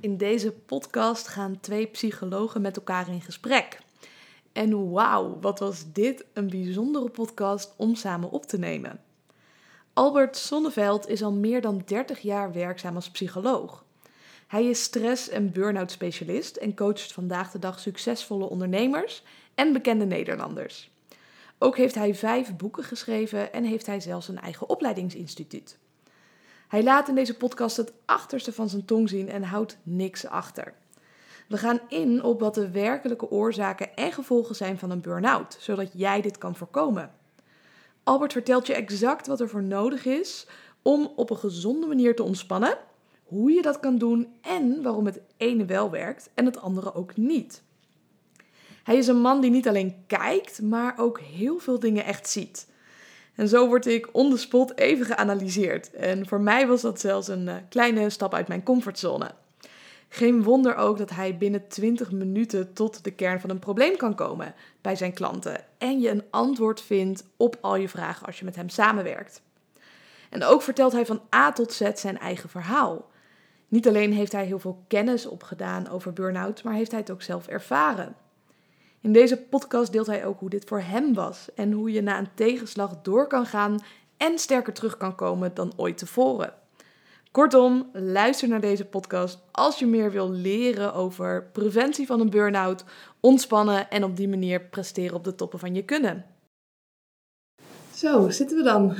[0.00, 3.78] In deze podcast gaan twee psychologen met elkaar in gesprek.
[4.52, 9.00] En wauw, wat was dit een bijzondere podcast om samen op te nemen.
[9.92, 13.84] Albert Sonneveld is al meer dan 30 jaar werkzaam als psycholoog.
[14.46, 19.22] Hij is stress- en burn-out specialist en coacht vandaag de dag succesvolle ondernemers
[19.54, 20.90] en bekende Nederlanders.
[21.58, 25.78] Ook heeft hij vijf boeken geschreven en heeft hij zelfs een eigen opleidingsinstituut.
[26.70, 30.74] Hij laat in deze podcast het achterste van zijn tong zien en houdt niks achter.
[31.48, 35.90] We gaan in op wat de werkelijke oorzaken en gevolgen zijn van een burn-out, zodat
[35.92, 37.14] jij dit kan voorkomen.
[38.02, 40.46] Albert vertelt je exact wat er voor nodig is
[40.82, 42.78] om op een gezonde manier te ontspannen,
[43.24, 47.16] hoe je dat kan doen en waarom het ene wel werkt en het andere ook
[47.16, 47.62] niet.
[48.82, 52.68] Hij is een man die niet alleen kijkt, maar ook heel veel dingen echt ziet.
[53.34, 55.90] En zo word ik on the spot even geanalyseerd.
[55.90, 59.30] En voor mij was dat zelfs een uh, kleine stap uit mijn comfortzone.
[60.12, 64.14] Geen wonder ook dat hij binnen 20 minuten tot de kern van een probleem kan
[64.14, 68.44] komen bij zijn klanten en je een antwoord vindt op al je vragen als je
[68.44, 69.42] met hem samenwerkt.
[70.30, 73.10] En ook vertelt hij van A tot Z zijn eigen verhaal.
[73.68, 77.22] Niet alleen heeft hij heel veel kennis opgedaan over burn-out, maar heeft hij het ook
[77.22, 78.14] zelf ervaren.
[79.02, 82.18] In deze podcast deelt hij ook hoe dit voor hem was en hoe je na
[82.18, 83.78] een tegenslag door kan gaan
[84.16, 86.52] en sterker terug kan komen dan ooit tevoren.
[87.30, 92.84] Kortom, luister naar deze podcast als je meer wil leren over preventie van een burn-out,
[93.20, 96.24] ontspannen en op die manier presteren op de toppen van je kunnen.
[97.94, 98.94] Zo, zitten we dan.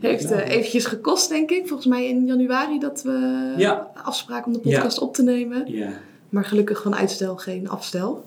[0.00, 1.66] Heeft uh, eventjes gekost, denk ik.
[1.66, 3.90] Volgens mij in januari dat we ja.
[3.94, 5.06] afspraken om de podcast ja.
[5.06, 5.72] op te nemen.
[5.72, 5.92] Ja.
[6.28, 8.24] Maar gelukkig van uitstel geen afstel.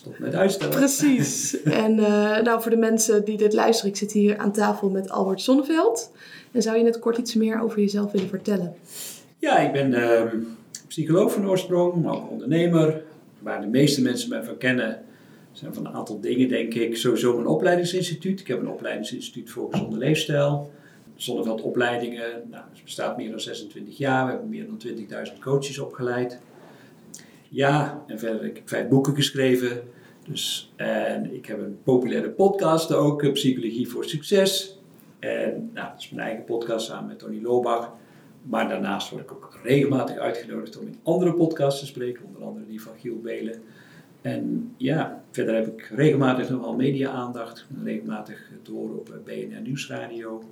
[0.00, 0.76] Stop met uitstellen.
[0.76, 1.62] Precies.
[1.84, 5.10] en uh, nou, voor de mensen die dit luisteren, ik zit hier aan tafel met
[5.10, 6.12] Albert Zonneveld.
[6.52, 8.74] En zou je net kort iets meer over jezelf willen vertellen?
[9.38, 10.22] Ja, ik ben uh,
[10.88, 13.02] psycholoog van oorsprong, maar ook ondernemer.
[13.38, 15.02] Waar de meeste mensen mij van kennen,
[15.52, 16.96] zijn van een aantal dingen, denk ik.
[16.96, 18.40] Sowieso een opleidingsinstituut.
[18.40, 20.70] Ik heb een opleidingsinstituut voor gezonde leefstijl.
[21.14, 24.24] Zonneveld opleidingen, nou, het bestaat meer dan 26 jaar.
[24.24, 26.40] We hebben meer dan 20.000 coaches opgeleid.
[27.52, 29.82] Ja, en verder ik heb vijf boeken geschreven.
[30.28, 34.78] Dus, en ik heb een populaire podcast ook, Psychologie voor Succes.
[35.18, 37.92] En nou, dat is mijn eigen podcast samen met Tony Lobach.
[38.42, 42.66] Maar daarnaast word ik ook regelmatig uitgenodigd om in andere podcasts te spreken, onder andere
[42.66, 43.62] die van Giel Belen.
[44.22, 50.42] En ja, verder heb ik regelmatig nogal media-aandacht, regelmatig horen op BNR Nieuwsradio.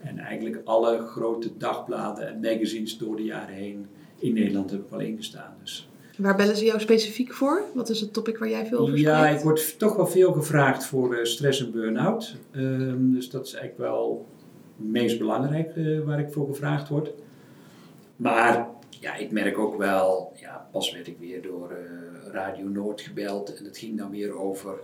[0.00, 3.86] En eigenlijk alle grote dagbladen en magazines door de jaren heen
[4.18, 5.54] in Nederland heb ik wel ingestaan.
[5.60, 7.62] Dus Waar bellen ze jou specifiek voor?
[7.74, 9.36] Wat is het topic waar jij veel over Ja, spreekt?
[9.38, 12.36] ik word toch wel veel gevraagd voor uh, stress en burn-out.
[12.52, 14.26] Uh, dus dat is eigenlijk wel
[14.76, 17.12] het meest belangrijk uh, waar ik voor gevraagd word.
[18.16, 18.68] Maar
[19.00, 23.54] ja, ik merk ook wel, ja, pas werd ik weer door eh, Radio Noord gebeld
[23.54, 24.78] en het ging dan weer over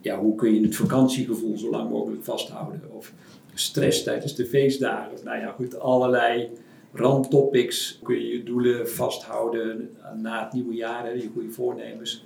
[0.00, 2.82] ja, hoe kun je het vakantiegevoel zo lang mogelijk vasthouden.
[2.90, 3.12] Of
[3.54, 5.12] stress tijdens de feestdagen.
[5.12, 6.50] Of nou ja, goed, allerlei
[6.92, 12.24] randtopics kun je je doelen vasthouden na het nieuwe jaar, hè, je goede voornemens.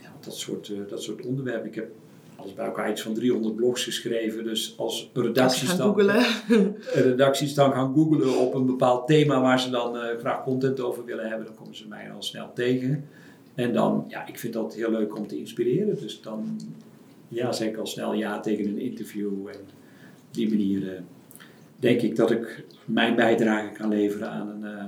[0.00, 1.68] Ja, dat, soort, uh, dat soort onderwerpen.
[1.68, 1.90] Ik heb
[2.36, 4.44] alles bij elkaar iets van 300 blogs geschreven.
[4.44, 6.00] Dus als redacties dan,
[6.92, 11.04] redacties dan gaan googlen op een bepaald thema waar ze dan uh, graag content over
[11.04, 13.08] willen hebben, dan komen ze mij al snel tegen.
[13.54, 15.96] En dan, ja, ik vind dat heel leuk om te inspireren.
[16.00, 16.60] Dus dan
[17.28, 19.46] ja, zeg ik al snel ja tegen een interview.
[19.46, 19.60] En
[20.28, 21.00] op die manier uh,
[21.82, 24.84] denk ik dat ik mijn bijdrage kan leveren aan een uh,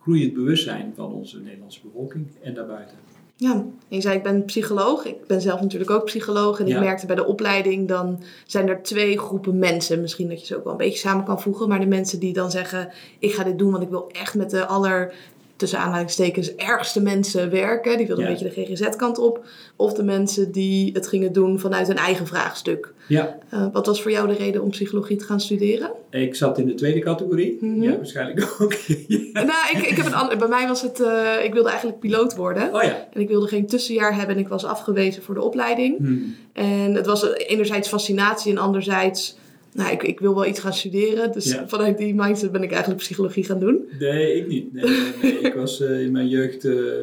[0.00, 2.96] groeiend bewustzijn van onze Nederlandse bevolking en daarbuiten.
[3.36, 5.04] Ja, je zei ik ben psycholoog.
[5.04, 6.60] Ik ben zelf natuurlijk ook psycholoog.
[6.60, 6.76] En ja.
[6.76, 10.00] ik merkte bij de opleiding, dan zijn er twee groepen mensen.
[10.00, 11.68] Misschien dat je ze ook wel een beetje samen kan voegen.
[11.68, 14.50] Maar de mensen die dan zeggen, ik ga dit doen, want ik wil echt met
[14.50, 15.14] de aller
[15.62, 17.96] tussen aanhalingstekens ergste mensen werken.
[17.96, 18.30] Die wilden ja.
[18.30, 19.44] een beetje de GGZ-kant op.
[19.76, 22.92] Of de mensen die het gingen doen vanuit een eigen vraagstuk.
[23.06, 23.38] Ja.
[23.54, 25.90] Uh, wat was voor jou de reden om psychologie te gaan studeren?
[26.10, 27.58] Ik zat in de tweede categorie.
[27.60, 27.82] Mm -hmm.
[27.82, 28.72] Ja, waarschijnlijk ook.
[28.72, 29.18] ja.
[29.32, 31.00] Nou, ik, ik heb een ander, bij mij was het...
[31.00, 32.74] Uh, ik wilde eigenlijk piloot worden.
[32.74, 33.08] Oh ja.
[33.12, 34.36] En ik wilde geen tussenjaar hebben.
[34.36, 35.98] En ik was afgewezen voor de opleiding.
[35.98, 36.34] Hmm.
[36.52, 39.36] En het was enerzijds fascinatie en anderzijds...
[39.72, 41.32] Nou, ik, ik wil wel iets gaan studeren.
[41.32, 41.68] Dus Ja.
[41.68, 43.88] vanuit die mindset ben ik eigenlijk psychologie gaan doen.
[43.98, 44.72] Nee, ik niet.
[44.72, 45.38] Nee, nee, nee.
[45.48, 46.94] ik was uh, in mijn jeugd, uh,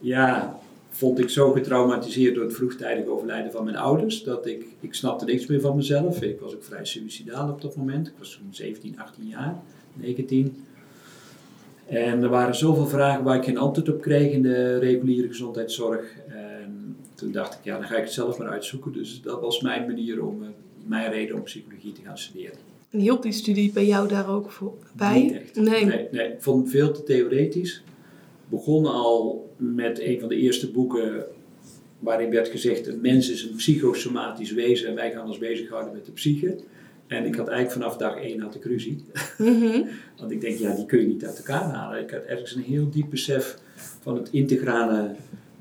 [0.00, 0.58] ja,
[0.90, 5.24] vond ik zo getraumatiseerd door het vroegtijdig overlijden van mijn ouders, dat ik, ik snapte
[5.24, 6.22] niks meer van mezelf.
[6.22, 8.06] Ik was ook vrij suicidaal op dat moment.
[8.06, 9.56] Ik was toen 17, 18 jaar,
[9.94, 10.56] 19.
[11.86, 16.04] En er waren zoveel vragen waar ik geen antwoord op kreeg in de reguliere gezondheidszorg.
[16.28, 18.92] En toen dacht ik, ja, dan ga ik het zelf maar uitzoeken.
[18.92, 20.48] Dus dat was mijn manier om, uh,
[20.86, 22.58] mijn reden om psychologie te gaan studeren.
[22.90, 25.22] En hielp die studie bij jou daar ook voor, bij?
[25.22, 25.54] Niet echt.
[25.54, 25.84] Nee.
[25.84, 26.08] nee.
[26.10, 27.82] Nee, ik vond het veel te theoretisch.
[28.48, 31.24] begon al met een van de eerste boeken
[31.98, 36.04] waarin werd gezegd: een mens is een psychosomatisch wezen en wij gaan ons bezighouden met
[36.04, 36.56] de psyche.
[37.06, 39.04] En ik had eigenlijk vanaf dag één had ik ruzie.
[39.38, 39.82] Mhm.
[40.18, 42.02] Want ik denk, ja, die kun je niet uit elkaar halen.
[42.02, 43.58] Ik had ergens een heel diep besef
[44.00, 45.14] van het integrale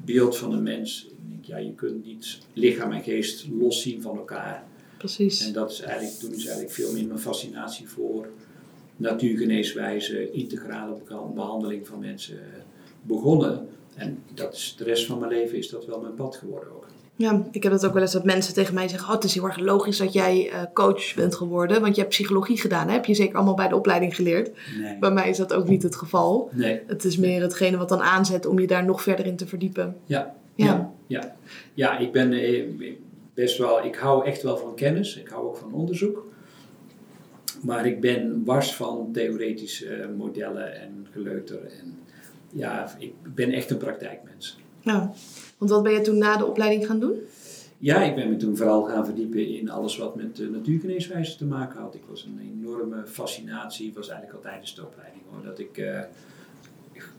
[0.05, 1.07] beeld van een mens.
[1.09, 4.63] Ik denk, ja, je kunt niet lichaam en geest loszien van elkaar.
[5.05, 5.45] Precies.
[5.45, 8.27] En dat is eigenlijk, toen is eigenlijk veel meer mijn fascinatie voor
[8.95, 10.97] natuurgeneeswijze, integrale
[11.33, 12.39] behandeling van mensen
[13.01, 13.67] begonnen.
[13.95, 16.85] En dat is, de rest van mijn leven is dat wel mijn pad geworden ook.
[17.17, 19.33] Ja, ik heb dat ook wel eens dat mensen tegen mij zeggen: Oh, het is
[19.33, 22.87] heel erg logisch dat jij eh, coach bent geworden, want je hebt psychologie gedaan.
[22.87, 22.93] Hè?
[22.93, 24.51] Heb je zeker allemaal bij de opleiding geleerd?
[24.79, 24.97] Nee.
[24.99, 26.49] Bij mij is dat ook niet het geval.
[26.51, 26.81] Nee.
[26.87, 29.95] Het is meer hetgene wat dan aanzet om je daar nog verder in te verdiepen.
[30.05, 30.35] Ja.
[30.55, 30.65] Ja.
[30.65, 30.93] Ja.
[31.07, 31.35] Ja,
[31.73, 32.63] ja ik ben eh,
[33.35, 35.17] best wel, ik hou echt wel van kennis.
[35.17, 36.25] Ik hou ook van onderzoek.
[37.61, 41.65] Maar ik ben wars van theoretische modellen en geleuter.
[41.65, 41.97] En
[42.51, 44.57] ja, ik ben echt een praktijkmens.
[44.81, 45.13] Ja.
[45.57, 47.19] Want wat ben je toen na de opleiding gaan doen?
[47.77, 51.45] Ja, ik ben me toen vooral gaan verdiepen in alles wat met de natuurgeneeswijze te
[51.45, 51.95] maken had.
[51.95, 55.99] Ik was een enorme fascinatie, was eigenlijk al tijdens de opleiding hoor, dat ik eh,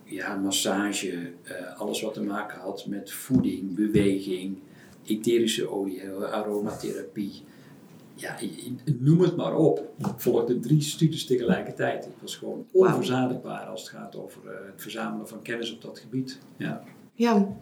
[0.05, 4.59] ja, massage, eh, alles wat te maken had met voeding, beweging,
[5.07, 7.43] etherische olie, aromatherapie.
[8.15, 8.37] Ja,
[8.99, 9.79] noem het maar op.
[9.99, 12.05] Ik volgde drie studies tegelijkertijd.
[12.05, 15.99] Ik was gewoon onverzadigbaar als het gaat over eh, het verzamelen van kennis op dat
[15.99, 16.39] gebied.
[16.57, 16.83] Ja.
[17.15, 17.57] Ja.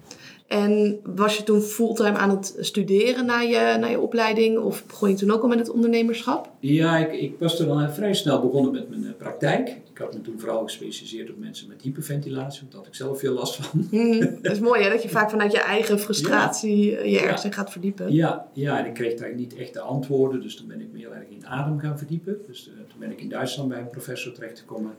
[0.46, 4.58] En was je toen fulltime aan het studeren na je, na je opleiding?
[4.58, 6.50] Of begon je toen ook al met het ondernemerschap?
[6.61, 9.69] Ja, ik, ik was er al vrij snel begonnen met mijn eh, praktijk.
[9.69, 13.19] Ik had me toen vooral gespecialiseerd op mensen met hyperventilatie, want daar had ik zelf
[13.19, 13.87] veel last van.
[13.91, 14.19] Mhm.
[14.43, 17.49] Dat is mooi hè, dat je vaak vanuit je eigen frustratie eh, je ergens Ja.
[17.49, 18.12] in gaat verdiepen.
[18.12, 20.99] Ja, ja, en ik kreeg daar niet echt de antwoorden, dus toen ben ik me
[20.99, 22.37] heel erg in adem gaan verdiepen.
[22.47, 24.94] Dus eh, toen ben ik in Duitsland bij een professor terechtgekomen,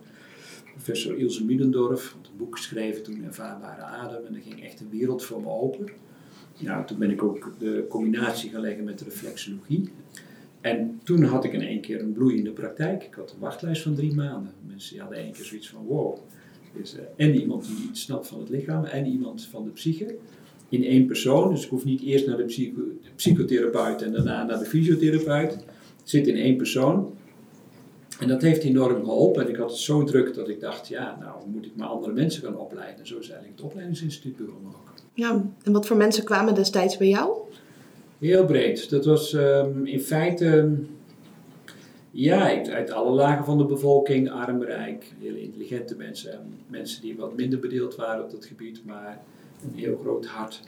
[0.75, 4.89] professor Ilse Middendorf, had een boek geschreven toen, Ervaarbare Adem, en er ging echt een
[4.89, 5.89] wereld voor me open.
[6.60, 9.89] Nou, toen ben ik ook de combinatie gaan leggen met reflexologie.
[10.62, 13.04] En toen had ik in één keer een bloeiende praktijk.
[13.04, 14.51] Ik had een wachtlijst van drie maanden.
[14.68, 16.18] Mensen hadden één keer zoiets van, wow.
[16.74, 20.16] Dus, en iemand die iets snapt van het lichaam en iemand van de psyche.
[20.69, 21.50] In één persoon.
[21.50, 25.57] Dus ik hoef niet eerst naar de, psycho de psychotherapeut en daarna naar de fysiotherapeut.
[26.04, 27.13] Zit in één persoon.
[28.19, 29.44] En dat heeft enorm geholpen.
[29.44, 32.13] En ik had het zo druk dat ik dacht, ja, nou moet ik maar andere
[32.13, 33.00] mensen gaan opleiden.
[33.00, 34.94] En zo is eigenlijk het opleidingsinstituut begonnen ook.
[35.13, 35.44] Ja.
[35.63, 37.38] En wat voor mensen kwamen destijds bij jou?
[38.19, 38.89] Heel breed.
[38.89, 40.73] Dat was ehm, in feite, ehm,
[42.12, 46.31] ja, uit, alle lagen van de bevolking, arm, rijk, hele intelligente mensen.
[46.31, 49.21] En mensen die wat minder bedeeld waren op dat gebied, maar
[49.63, 50.62] een heel groot hart.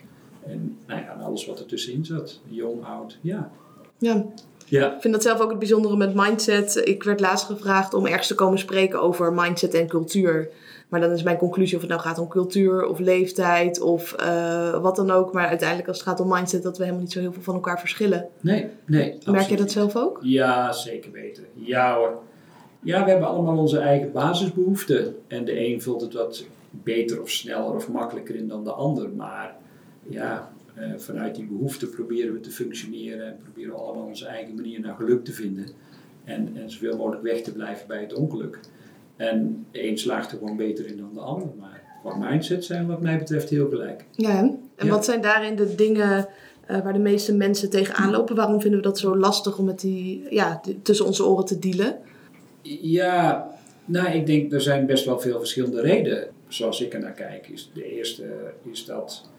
[0.46, 2.42] En nou ja, alles wat ertussenin zat.
[2.48, 3.52] Jong, oud, ja.
[3.98, 4.26] Ja.
[4.70, 6.82] Ja, Ik vind dat zelf ook het bijzondere met mindset.
[6.84, 10.50] Ik werd laatst gevraagd om ergens te komen spreken over mindset en cultuur.
[10.88, 14.82] Maar dan is mijn conclusie of het nou gaat om cultuur of leeftijd of eh,
[14.82, 15.34] wat dan ook.
[15.34, 17.54] Maar uiteindelijk als het gaat om mindset dat we helemaal niet zo heel veel van
[17.54, 18.28] elkaar verschillen.
[18.42, 19.18] nee, nee.
[19.26, 20.20] Merk je dat zelf ook?
[20.22, 21.44] Ja, zeker weten.
[21.54, 22.22] Ja hoor.
[22.80, 25.16] Ja, we hebben allemaal onze eigen basisbehoeften.
[25.28, 29.10] En de een vult het wat beter of sneller of makkelijker in dan de ander.
[29.10, 29.56] Maar
[30.10, 30.52] ja,
[30.98, 34.96] vanuit die behoeften proberen we te functioneren en proberen we allemaal onze eigen manier naar
[34.96, 35.66] geluk te vinden.
[36.24, 38.60] En, en zoveel mogelijk weg te blijven bij het ongeluk.
[39.16, 41.48] En de een slaagt er gewoon beter in dan de ander.
[41.60, 44.06] Maar qua mindset zijn wat mij betreft heel gelijk.
[44.12, 44.40] Ja.
[44.40, 44.88] En Ja.
[44.88, 46.28] wat zijn daarin de dingen
[46.66, 48.36] eh, waar de meeste mensen tegenaan lopen?
[48.36, 51.98] Waarom vinden we dat zo lastig om met die ja, tussen onze oren te dealen?
[52.82, 53.50] Ja,
[53.86, 56.28] nou, ik denk er zijn best wel veel verschillende redenen.
[56.48, 58.26] Zoals ik er naar kijk, is de eerste
[58.72, 59.30] is dat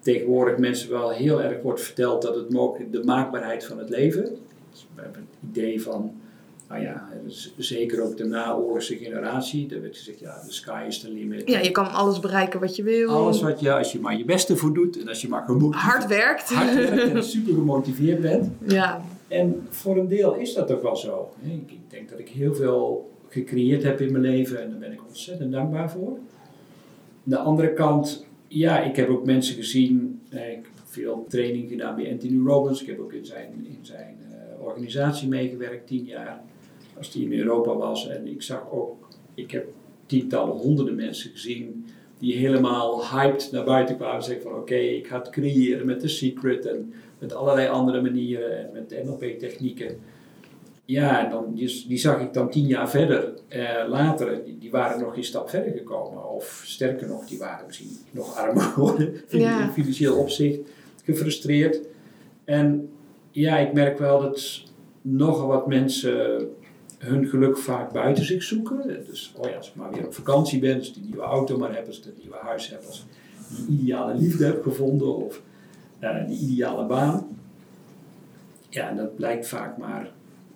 [0.00, 4.22] tegenwoordig mensen wel heel erg wordt verteld dat het mogelijk de maakbaarheid van het leven.
[4.70, 6.12] Dus we hebben het idee van,
[6.68, 7.08] nou ja,
[7.56, 11.48] zeker ook de naoorlogse generatie, daar werd gezegd, ja, the sky is the limit.
[11.48, 13.08] Ja, je kan alles bereiken wat je wil.
[13.08, 15.82] Alles wat je, als je maar je beste voor doet en als je maar gemotiveerd
[15.82, 16.48] hard werkt.
[16.48, 20.96] hard werkt en super gemotiveerd bent, Ja, en voor een deel is dat toch wel
[20.96, 21.30] zo.
[21.42, 24.92] Ik ik denk dat ik heel veel gecreëerd heb in mijn leven en daar ben
[24.92, 26.08] ik ontzettend dankbaar voor.
[26.10, 26.18] Aan
[27.24, 30.20] de andere kant, ja, ik heb ook mensen gezien.
[30.30, 32.80] eh, Ik heb veel training gedaan bij Anthony Robbins.
[32.82, 36.40] Ik heb ook in zijn, in zijn eh, organisatie meegewerkt, tien jaar,
[36.96, 38.08] als die in Europa was.
[38.08, 39.66] En ik zag ook, ik heb
[40.06, 41.84] tientallen, honderden mensen gezien
[42.18, 46.00] die helemaal hyped naar buiten kwamen en zeggen van oké, ik ga het creëren met
[46.00, 49.96] The Secret en met allerlei andere manieren en met NLP-technieken.
[50.90, 54.70] Ja, en dan, die, die zag ik dan tien jaar verder, eh, later, die, die
[54.70, 56.30] waren nog geen stap verder gekomen.
[56.30, 59.62] Of sterker nog, die waren misschien nog armer geworden, in, Ja.
[59.62, 60.58] in financieel opzicht,
[61.04, 61.80] gefrustreerd.
[62.44, 62.90] En
[63.30, 64.62] ja, ik merk wel dat
[65.02, 66.48] nogal wat mensen
[66.98, 69.04] hun geluk vaak buiten zich zoeken.
[69.06, 71.58] Dus oh ja, als ik maar weer op vakantie ben, als ik die nieuwe auto
[71.58, 75.16] maar heb, als ik het nieuwe huis heb, als ik die ideale liefde heb gevonden
[75.16, 75.42] of
[76.00, 77.38] uh, die ideale baan.
[78.68, 80.10] Ja, dat blijkt vaak maar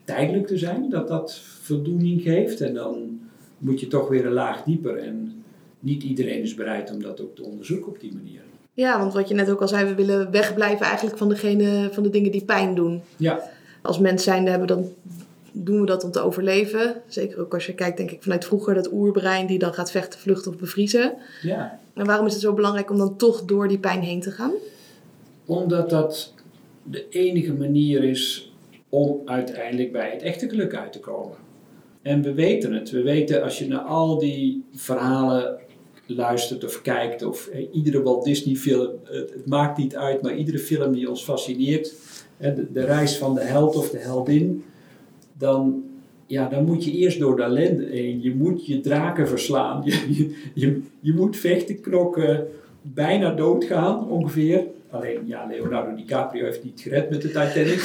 [0.04, 2.60] tijdelijk te zijn, dat dat voldoening geeft.
[2.60, 3.20] En dan
[3.58, 4.96] moet je toch weer een laag dieper.
[4.96, 5.44] En
[5.80, 8.40] niet iedereen is bereid om dat ook te onderzoeken op die manier.
[8.74, 12.02] Ja, want wat je net ook al zei, we willen wegblijven eigenlijk van, degene, van
[12.02, 13.02] de dingen die pijn doen.
[13.16, 13.50] Ja.
[13.82, 14.88] Als mens zijnde hebben dan
[15.52, 16.94] doen we dat om te overleven.
[17.06, 20.20] Zeker ook als je kijkt, denk ik, vanuit vroeger dat oerbrein die dan gaat vechten,
[20.20, 21.14] vluchten of bevriezen.
[21.42, 21.78] Ja.
[21.94, 24.52] En waarom is het zo belangrijk om dan toch door die pijn heen te gaan?
[25.44, 26.34] Omdat dat
[26.82, 28.52] de enige manier is
[28.94, 31.36] om uiteindelijk bij het echte geluk uit te komen.
[32.02, 32.90] En we weten het.
[32.90, 35.58] We weten als je naar al die verhalen
[36.06, 40.36] luistert of kijkt, of eh, iedere Walt Disney film, het, het, maakt niet uit, maar
[40.36, 41.94] iedere film die ons fascineert,
[42.72, 44.64] de, reis van de held of de heldin,
[45.38, 45.84] dan,
[46.26, 48.22] ja, dan moet je eerst door de ellende heen.
[48.22, 49.82] Je moet je draken verslaan.
[49.86, 52.46] Je, je, je, moet vechten, knokken,
[52.92, 54.66] bijna doodgaan ongeveer.
[54.90, 57.84] Alleen, ja, Leonardo DiCaprio heeft niet gered met de Titanic.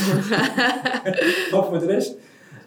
[1.51, 2.15] maar voor de rest,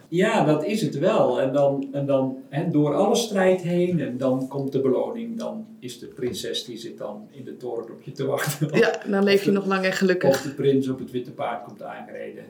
[0.07, 1.41] ja, dat is het wel.
[1.41, 2.37] En dan, en dan
[2.71, 5.37] door alle strijd heen en dan komt de beloning.
[5.37, 8.77] Dan is de prinses die zit dan in de toren op je te wachten.
[8.77, 10.29] Ja, dan leef je nog lang en gelukkig.
[10.29, 12.43] Of de prins op het witte paard komt aangereden.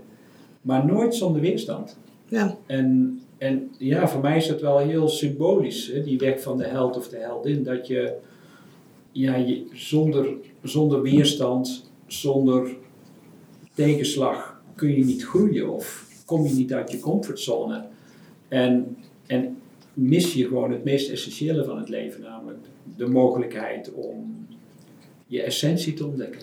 [0.62, 1.98] Maar nooit zonder weerstand.
[2.28, 2.58] Ja.
[2.66, 6.66] En, en ja, voor mij is dat wel heel symbolisch, hè, die weg van de
[6.66, 7.64] held of de heldin.
[7.64, 8.14] Dat je,
[9.14, 12.76] ja, je zonder, zonder weerstand, zonder
[13.74, 17.86] tegenslag kun je niet groeien of kom je niet uit je comfortzone.
[18.48, 19.58] En, en
[19.94, 22.60] mis je gewoon het meest essentiële van het leven, namelijk
[22.98, 24.48] de mogelijkheid om
[25.28, 26.42] je essentie te ontdekken.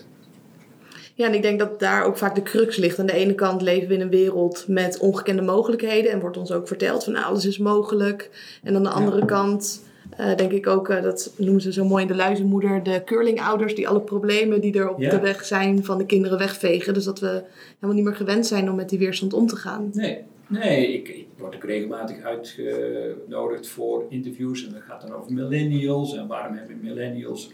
[1.13, 2.99] Ja, en ik denk dat daar ook vaak de crux ligt.
[2.99, 6.51] Aan de ene kant leven we in een wereld met ongekende mogelijkheden en wordt ons
[6.51, 8.29] ook verteld van nou, alles is mogelijk.
[8.63, 9.83] En aan de andere kant
[10.19, 13.75] uh, denk ik ook, uh, dat noemen ze zo mooi in de luizenmoeder, de curlingouders
[13.75, 16.93] die alle problemen die er op de weg zijn van de kinderen wegvegen.
[16.93, 17.43] Dus dat we
[17.75, 19.89] helemaal niet meer gewend zijn om met die weerstand om te gaan.
[19.93, 25.33] Nee, nee ik, ik word ook regelmatig uitgenodigd voor interviews en dat gaat dan over
[25.33, 27.51] millennials en waarom hebben millennials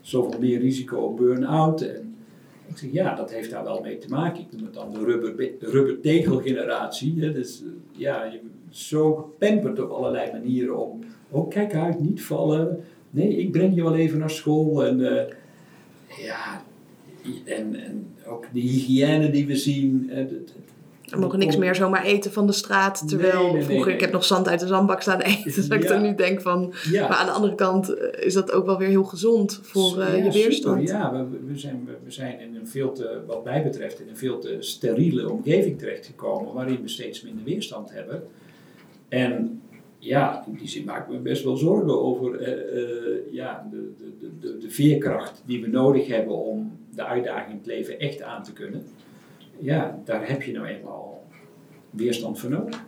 [0.00, 1.80] zoveel meer risico op burn-out.
[1.80, 2.14] En
[2.66, 4.40] ik zeg, ja, dat heeft daar wel mee te maken.
[4.40, 7.32] Ik noem het dan de rubber, rubbertegelgeneratie.
[7.32, 7.62] Dus
[7.92, 8.40] ja, je
[8.70, 12.84] zo gepamperd op allerlei manieren om, oh kijk uit, niet vallen.
[13.10, 14.84] Nee, ik breng je wel even naar school.
[14.84, 15.22] En uh,
[16.24, 16.62] ja,
[17.44, 20.08] en, en ook de hygiëne die we zien.
[20.12, 20.30] Het,
[21.10, 23.08] we mogen niks meer zomaar eten van de straat.
[23.08, 25.52] Terwijl vroeger, ik heb nog zand uit de zandbak staan eten.
[25.54, 26.74] Dus dat ik dan nu denk van...
[26.92, 30.24] Maar aan de andere kant eh, is dat ook wel weer heel gezond voor uh,
[30.24, 30.88] je weerstand.
[30.88, 31.02] Super.
[31.02, 34.16] Ja, we, we, zijn, we zijn in een veel te, wat mij betreft, in een
[34.16, 36.54] veel te steriele omgeving terechtgekomen.
[36.54, 38.22] Waarin we steeds minder weerstand hebben.
[39.08, 39.60] En
[40.00, 44.38] ja, in die zin maak ik me best wel zorgen over uh, ja, de, de,
[44.40, 48.42] de, de veerkracht die we nodig hebben om de uitdaging in het leven echt aan
[48.42, 48.82] te kunnen
[49.60, 51.26] ja, daar heb je nou eenmaal
[51.90, 52.82] weerstand voor nodig.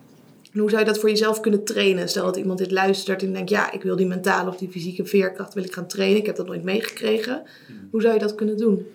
[0.52, 2.08] En hoe zou je dat voor jezelf kunnen trainen?
[2.08, 5.04] Stel dat iemand dit luistert en denkt, ja, ik wil die mentale of die fysieke
[5.04, 6.18] veerkracht wil ik gaan trainen.
[6.18, 7.42] Ik heb dat nooit meegekregen.
[7.66, 7.88] Hmm.
[7.90, 8.86] Hoe zou je dat kunnen doen?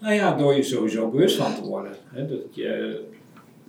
[0.00, 1.92] Nou ja, door je sowieso bewust van te worden.
[2.04, 2.26] Hè?
[2.26, 3.00] Dat, je,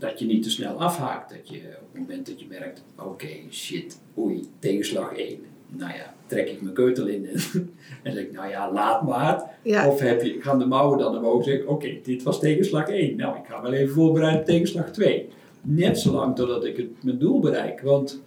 [0.02, 1.30] dat je niet te snel afhaakt.
[1.30, 5.40] Dat je op het moment dat je merkt, oké, shit, oei, tegenslag 1
[5.72, 7.34] nou ja, trek ik mijn keutel in en,
[8.04, 9.58] en zeg ik, nou ja, laat maar.
[9.88, 13.18] Of heb je, gaan de mouwen dan omhoog en zeggen, oké, dit was tegenslag 1.
[13.18, 15.28] Nou, ik ga wel even voorbereiden op tegenslag 2.
[15.62, 17.82] Net zolang totdat ik het, mijn doel bereik.
[17.82, 18.22] Want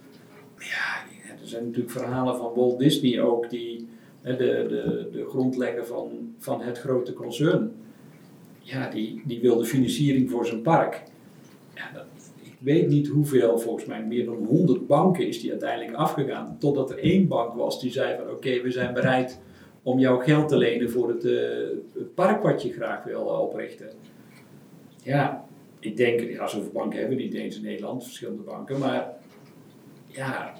[0.57, 1.03] ja,
[1.41, 3.87] er zijn natuurlijk verhalen van Walt Disney ook, die,
[4.21, 7.71] de, de, de grondlegger van, van het grote concern,
[8.59, 11.03] ja, die, die wilde financiering voor zijn park.
[11.93, 12.33] Dat,
[12.65, 16.57] weet niet hoeveel, volgens mij meer dan 100 banken is die uiteindelijk afgegaan.
[16.59, 19.39] Totdat er één bank was die zei van oké, we zijn bereid
[19.83, 21.41] om jouw geld te lenen voor het, uh,
[22.15, 23.89] park wat je graag wil uh, oprichten.
[25.03, 25.45] Ja,
[25.79, 29.13] ik denk, ja, zoveel banken hebben we niet eens in Nederland, verschillende banken, maar
[30.05, 30.53] ja,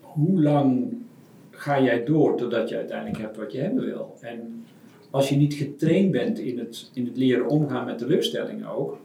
[0.00, 0.96] hoe lang
[1.50, 4.16] ga jij door totdat je uiteindelijk hebt wat je hebben wil?
[4.20, 4.64] En
[5.10, 8.98] als je niet getraind bent in het, in het leren omgaan met teleurstellingen ook,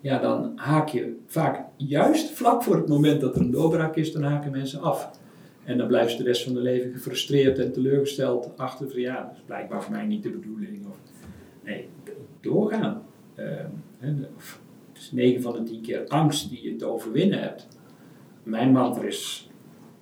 [0.00, 4.12] ja, dan haak je vaak juist vlak voor het moment dat er een doorbraak is,
[4.12, 5.10] dan haken mensen af.
[5.64, 9.22] En dan blijven ze de rest van hun leven gefrustreerd en teleurgesteld achter van ja,
[9.22, 10.86] dat is blijkbaar voor mij niet de bedoeling.
[10.86, 10.96] Of,
[11.64, 11.88] nee,
[12.40, 13.02] doorgaan.
[13.36, 14.60] Uh, of,
[14.92, 17.68] het is 9 van de 10 keer angst die je te overwinnen hebt.
[18.42, 19.50] Mijn mantra is,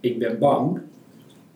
[0.00, 0.81] ik ben bang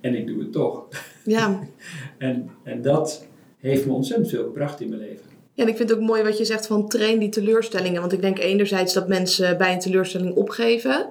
[0.01, 0.89] en ik doe het toch.
[1.25, 1.61] Ja.
[2.19, 3.27] en, en dat
[3.59, 5.30] heeft me ontzettend veel gebracht in mijn leven.
[5.55, 8.01] Ja, en ik vind het ook mooi wat je zegt van train die teleurstellingen.
[8.01, 11.07] Want ik denk enerzijds dat mensen bij een teleurstelling opgeven.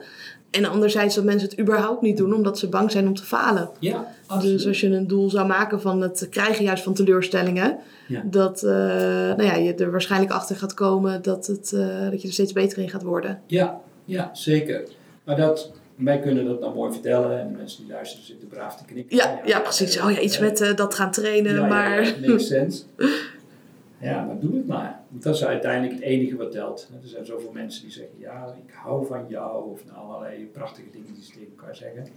[0.51, 3.69] En anderzijds dat mensen het überhaupt niet doen omdat ze bang zijn om te falen.
[3.79, 4.07] Ja,
[4.41, 7.77] Dus als je een doel zou maken van het krijgen juist van teleurstellingen,
[8.07, 8.21] Ja.
[8.25, 12.27] dat eh, nou ja, je er waarschijnlijk achter gaat komen dat, het, eh, dat je
[12.27, 13.41] er steeds beter in gaat worden.
[13.45, 14.83] Ja, ja, zeker.
[15.23, 18.75] Maar dat, wij kunnen dat nou mooi vertellen en de mensen die luisteren zitten braaf
[18.75, 19.17] te knikken.
[19.17, 20.01] Ja, ja precies.
[20.01, 22.05] Oh ja, iets eh, met dat gaan trainen, maar...
[22.05, 22.83] ja, makes sense.
[23.99, 25.01] Ja, maar doe het maar.
[25.09, 26.89] Want dat is uiteindelijk het enige wat telt.
[27.01, 29.71] Er zijn zoveel mensen die zeggen, ja, ik hou van jou.
[29.71, 32.07] Of nou, allerlei prachtige dingen die ze tegen elkaar zeggen.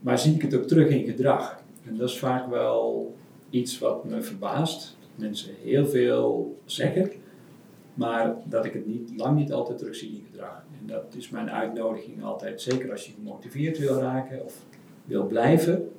[0.00, 1.62] Maar zie ik het ook terug in gedrag.
[1.86, 3.14] En dat is vaak wel
[3.50, 4.96] iets wat me verbaast.
[5.00, 7.10] Dat mensen heel veel zeggen.
[7.94, 10.62] Maar dat ik het niet, lang niet altijd terug zie in gedrag.
[10.80, 12.60] En dat is mijn uitnodiging altijd.
[12.60, 14.64] Zeker als je gemotiveerd wil raken of
[15.04, 15.90] wil blijven.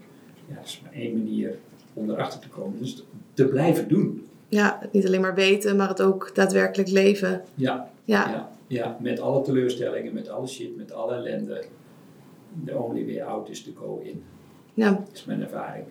[0.47, 1.57] Ja, dat is maar één manier
[1.93, 2.79] om erachter te komen.
[2.79, 4.27] Dus te blijven doen.
[4.49, 7.41] Ja, het niet alleen maar weten, maar het ook daadwerkelijk leven.
[7.55, 11.63] Ja, Ja, ja, ja, met alle teleurstellingen, met alle shit, met alle ellende.
[12.65, 14.23] The only way out is to go in.
[14.73, 14.89] ja.
[14.91, 15.85] Dat is mijn ervaring.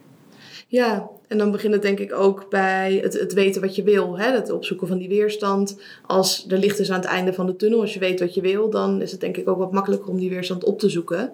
[0.69, 4.19] Ja, en dan begint het denk ik ook bij het, het weten wat je wil.
[4.19, 4.31] Hè?
[4.31, 5.81] Het opzoeken van die weerstand.
[6.07, 8.41] Als er licht is aan het einde van de tunnel, als je weet wat je
[8.41, 11.33] wil, dan is het denk ik ook wat makkelijker om die weerstand op te zoeken.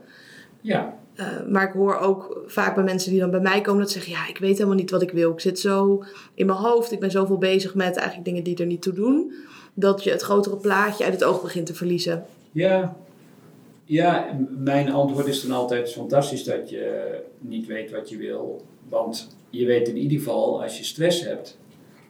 [0.61, 3.91] Ja, Eh, maar ik hoor ook vaak bij mensen die dan bij mij komen dat
[3.91, 5.33] ze zeggen: Ja, ik weet helemaal niet wat ik wil.
[5.33, 6.93] Ik zit zo in mijn hoofd.
[6.93, 9.33] Ik ben zoveel bezig met eigenlijk dingen die er niet toe doen.
[9.75, 12.25] Dat je het grotere plaatje uit het oog begint te verliezen.
[12.53, 12.97] ja.
[13.85, 18.17] Ja, mijn antwoord is dan altijd het is fantastisch dat je niet weet wat je
[18.17, 18.63] wil.
[18.89, 21.59] Want je weet in ieder geval, als je stress hebt,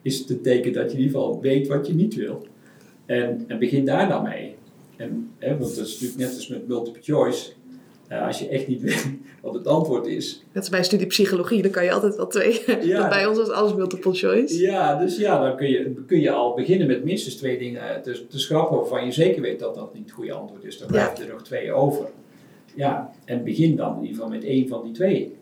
[0.01, 2.47] is het een teken dat je in ieder geval weet wat je niet wil.
[3.05, 4.55] En, begin daar dan mee.
[4.95, 7.51] En, want dat is natuurlijk net als met multiple choice.
[8.07, 9.07] Eh, als je echt niet weet
[9.41, 12.61] wat het antwoord is, Dat is bij studie psychologie, dan kan je altijd wel twee.
[12.81, 13.09] Ja.
[13.09, 14.59] bij ons is alles multiple choice.
[14.59, 18.27] Ja, dus ja, dan kun je, kun je al beginnen met minstens twee dingen te,
[18.27, 20.77] te schrappen waarvan je zeker weet dat dat niet het goede antwoord is.
[20.77, 20.93] Dan Ja.
[20.93, 22.05] blijven er nog twee over.
[22.75, 25.35] Ja, en begin dan in ieder geval met één van die twee.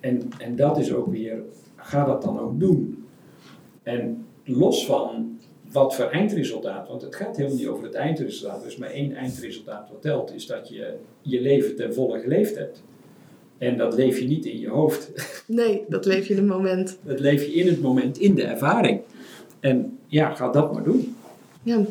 [0.00, 1.38] En, en dat is ook weer,
[1.76, 3.06] ga dat dan ook doen.
[3.82, 5.37] En los van
[5.72, 8.60] wat voor eindresultaat, want het gaat helemaal niet over het eindresultaat.
[8.60, 12.56] Er is maar één eindresultaat wat telt, is dat je je leven ten volle geleefd
[12.56, 12.82] hebt.
[13.58, 15.10] En dat leef je niet in je hoofd.
[15.46, 16.98] Nee, dat leef je in het moment.
[17.02, 19.00] Dat leef je in het moment, in de ervaring.
[19.60, 21.16] En ja, ga dat maar doen.
[21.62, 21.84] Ja.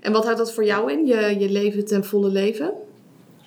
[0.00, 2.72] En wat houdt dat voor jou in, je, je leven ten volle leven?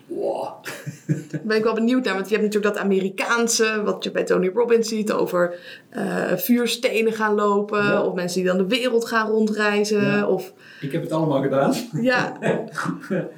[0.08, 0.48] Wow.
[1.08, 4.24] Daar ben ik wel benieuwd naar, want je hebt natuurlijk dat Amerikaanse, wat je bij
[4.24, 8.04] Tony Robbins ziet, over eh, vuurstenen gaan lopen, Ja.
[8.04, 10.28] of mensen die dan de wereld gaan rondreizen, Ja.
[10.28, 11.74] of Ik heb het allemaal gedaan.
[12.02, 12.38] ja,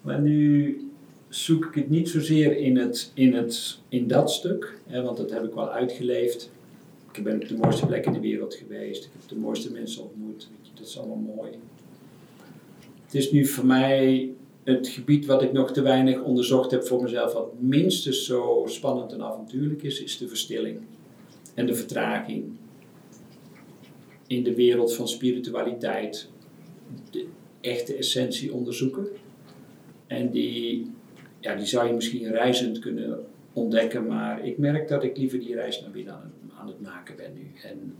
[0.00, 0.76] Maar nu
[1.28, 5.30] zoek ik het niet zozeer in, het, in, het, in dat stuk, hè, want dat
[5.30, 6.50] heb ik wel uitgeleefd.
[7.12, 9.04] Ik ben op de mooiste plek in de wereld geweest.
[9.04, 10.48] Ik heb de mooiste mensen ontmoet.
[10.50, 11.50] Weet je, dat is allemaal mooi.
[13.04, 14.30] Het is nu voor mij
[14.74, 19.12] het gebied wat ik nog te weinig onderzocht heb voor mezelf, wat minstens zo spannend
[19.12, 20.80] en avontuurlijk is, is de verstilling
[21.54, 22.44] en de vertraging.
[24.26, 26.30] In de wereld van spiritualiteit,
[27.10, 27.26] de
[27.60, 29.06] echte essentie onderzoeken.
[30.06, 30.90] En die,
[31.40, 35.54] ja, die zou je misschien reizend kunnen ontdekken, maar ik merk dat ik liever die
[35.54, 37.50] reis naar binnen aan het, aan het maken ben nu.
[37.62, 37.94] En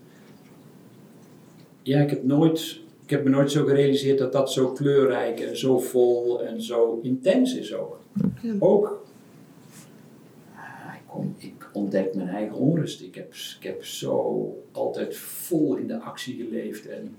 [1.83, 5.57] ja, ik heb, nooit, ik heb me nooit zo gerealiseerd dat dat zo kleurrijk en
[5.57, 8.01] zo vol en zo intens is ook.
[8.43, 8.55] Ja.
[8.59, 9.07] Ook,
[10.55, 10.95] ah,
[11.37, 13.03] ik, ontdek mijn eigen onrust.
[13.03, 17.17] Ik heb, ik heb zo altijd vol in de actie geleefd en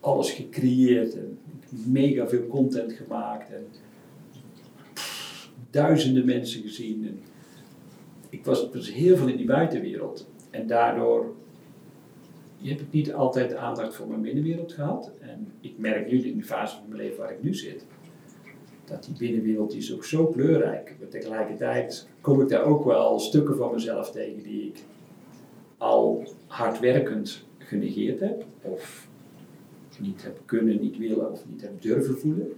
[0.00, 3.66] alles gecreëerd en mega veel content gemaakt en
[4.92, 7.06] pff, duizenden mensen gezien.
[7.06, 7.20] En
[8.30, 11.34] ik was, was heel veel in die buitenwereld en daardoor
[12.70, 15.10] heb ik niet altijd aandacht voor mijn binnenwereld gehad.
[15.20, 17.86] En ik merk nu in de fase van mijn leven waar ik nu zit,
[18.84, 20.96] dat die binnenwereld die is ook zo kleurrijk.
[21.00, 24.78] Maar tegelijkertijd kom ik daar ook wel stukken van mezelf tegen die ik
[25.78, 28.44] al hardwerkend genegeerd heb.
[28.62, 29.08] Of
[29.98, 32.52] niet heb kunnen, niet willen of niet heb durven voelen.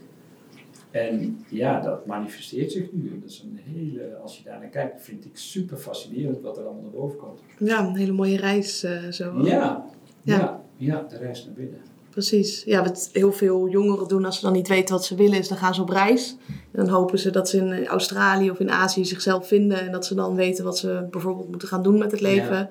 [0.90, 3.09] En ja, dat manifesteert zich nu.
[3.09, 6.57] En dat is een hele, als je daar naar kijkt, vind ik super fascinerend wat
[6.57, 7.40] er allemaal naar boven komt.
[7.59, 9.40] ja, een hele mooie reis eh, zo.
[9.42, 9.87] Ja,
[10.26, 10.60] ja, Ja.
[10.76, 11.80] ja, de reis naar binnen.
[12.10, 12.62] Precies.
[12.64, 15.48] Ja, wat heel veel jongeren doen als ze dan niet weten wat ze willen, is
[15.48, 16.36] dan gaan ze op reis.
[16.48, 20.06] En dan hopen ze dat ze in Australië of in Azië zichzelf vinden en dat
[20.06, 22.68] ze dan weten wat ze bijvoorbeeld moeten gaan doen met het leven.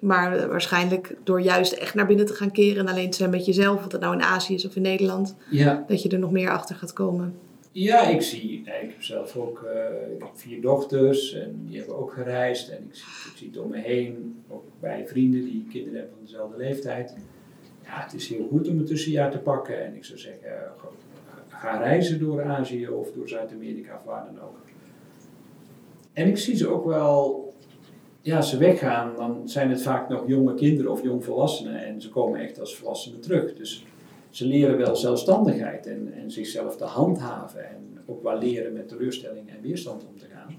[0.00, 3.30] Maar eh, waarschijnlijk door juist echt naar binnen te gaan keren en alleen te zijn
[3.30, 6.18] met jezelf, of dat nou in Azië is of in Nederland, Ja, dat je er
[6.18, 7.34] nog meer achter gaat komen.
[7.78, 11.96] Ja, ik zie, ik heb zelf ook eh, ik heb vier dochters en die hebben
[11.96, 15.66] ook gereisd en ik zie, ik zie het om me heen, ook bij vrienden die
[15.70, 17.14] kinderen hebben van dezelfde leeftijd.
[17.82, 19.84] Ja, het is heel goed om een tussenjaar te pakken.
[19.84, 20.50] En ik zou zeggen,
[21.48, 24.58] ga reizen door Azië of door Zuid-Amerika of waar dan ook.
[26.12, 27.52] En ik zie ze ook wel,
[28.20, 32.40] ja, ze weggaan, dan zijn het vaak nog jonge kinderen of jongvolwassenen en ze komen
[32.40, 33.54] echt als volwassenen terug.
[33.54, 33.84] Dus
[34.38, 39.50] ze leren wel zelfstandigheid en, en zichzelf te handhaven en ook wel leren met teleurstelling
[39.50, 40.56] en weerstand om te gaan.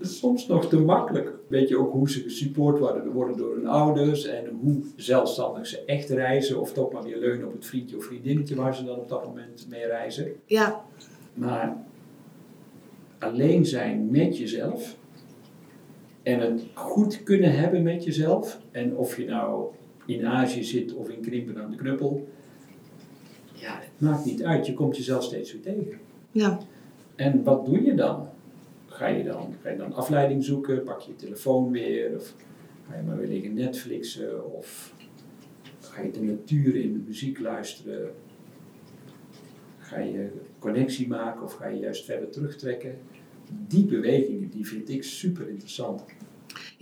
[0.00, 1.32] Soms nog te makkelijk.
[1.48, 5.84] Weet je ook hoe ze gesupport worden, worden door hun ouders en hoe zelfstandig ze
[5.84, 8.98] echt reizen of toch maar weer leunen op het vriendje of vriendinnetje waar ze dan
[8.98, 10.32] op dat moment mee reizen.
[10.46, 10.84] Ja.
[11.34, 11.84] Maar
[13.18, 14.96] alleen zijn met jezelf
[16.22, 19.70] en het goed kunnen hebben met jezelf en of je nou
[20.06, 22.28] in Azië zit of in Krimpen aan de Knuppel,
[23.62, 24.66] ja, het maakt niet uit.
[24.66, 25.98] Je komt jezelf steeds weer tegen.
[26.32, 26.58] Ja.
[27.14, 28.28] En wat doe je dan?
[28.86, 30.82] Ga je dan, ga je dan afleiding zoeken?
[30.82, 32.16] Pak je je telefoon weer?
[32.16, 32.34] Of
[32.88, 34.52] ga je maar weer liggen Netflixen?
[34.52, 34.94] Of
[35.80, 38.10] ga je de natuur in, de muziek luisteren?
[39.78, 42.98] Ga je connectie maken of ga je juist verder terugtrekken?
[43.68, 46.04] Die bewegingen die vind ik super interessant.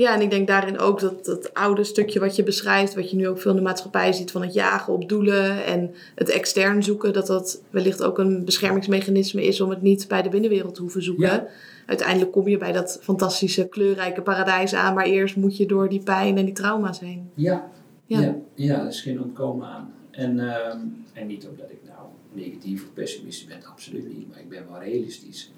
[0.00, 3.16] Ja, en ik denk daarin ook dat dat oude stukje wat je beschrijft, wat je
[3.16, 6.82] nu ook veel in de maatschappij ziet van het jagen op doelen en het extern
[6.82, 10.80] zoeken, dat dat wellicht ook een beschermingsmechanisme is om het niet bij de binnenwereld te
[10.80, 11.26] hoeven zoeken.
[11.26, 11.46] Ja.
[11.86, 16.02] Uiteindelijk kom je bij dat fantastische kleurrijke paradijs aan, maar eerst moet je door die
[16.02, 17.30] pijn en die trauma's heen.
[17.34, 17.70] Ja,
[18.06, 18.20] Ja.
[18.20, 18.36] ja.
[18.54, 19.92] ja, er is geen ontkomen aan.
[20.10, 20.78] En, ehm,
[21.12, 24.80] en niet omdat ik nou negatief of pessimistisch ben, absoluut niet, maar ik ben wel
[24.82, 25.52] realistisch.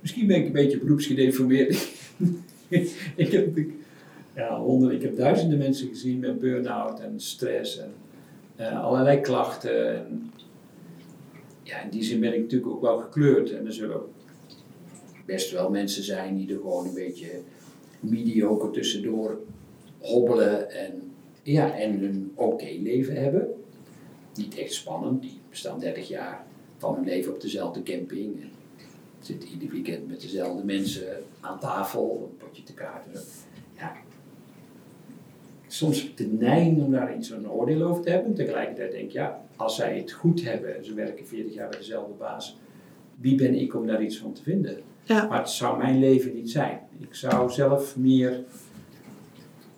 [0.00, 1.72] Misschien ben ik een beetje beroepsgedeformeerd.
[2.68, 3.84] ik, heb, natuurlijk-
[4.36, 7.92] ja, honderd, ik heb duizenden mensen gezien met burn-out en stress en
[8.56, 9.96] eh, allerlei klachten.
[9.96, 10.32] En,
[11.62, 13.52] ja, in die zin ben ik natuurlijk ook wel gekleurd.
[13.52, 14.00] En er zullen
[15.24, 17.30] best wel mensen zijn die er gewoon een beetje
[18.00, 19.40] mediocre tussendoor
[19.98, 23.54] hobbelen en, ja, en een oké leven hebben.
[24.34, 26.46] Niet echt spannend, die staan 30 jaar
[26.76, 28.42] van hun leven op dezelfde camping.
[28.42, 28.50] En
[29.20, 33.20] zitten ieder weekend met dezelfde mensen aan tafel, een potje te kaarten.
[35.76, 38.34] Soms de neiging om daar iets van een oordeel over te hebben.
[38.34, 41.78] Tegelijkertijd denk ik, ja, als zij het goed hebben en ze werken 40 jaar bij
[41.78, 42.58] dezelfde baas,
[43.16, 44.80] wie ben ik om daar iets van te vinden?
[45.02, 45.26] Ja.
[45.26, 46.80] Maar het zou mijn leven niet zijn.
[46.98, 48.44] Ik zou zelf meer.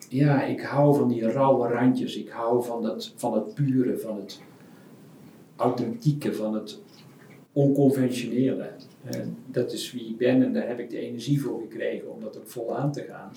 [0.08, 2.16] Ja, ik hou van die rauwe randjes.
[2.16, 4.40] Ik hou van, dat, van het pure, van het
[5.56, 6.80] authentieke, van het
[7.52, 8.70] onconventionele.
[9.04, 12.20] En dat is wie ik ben en daar heb ik de energie voor gekregen om
[12.20, 13.30] dat ook vol aan te gaan.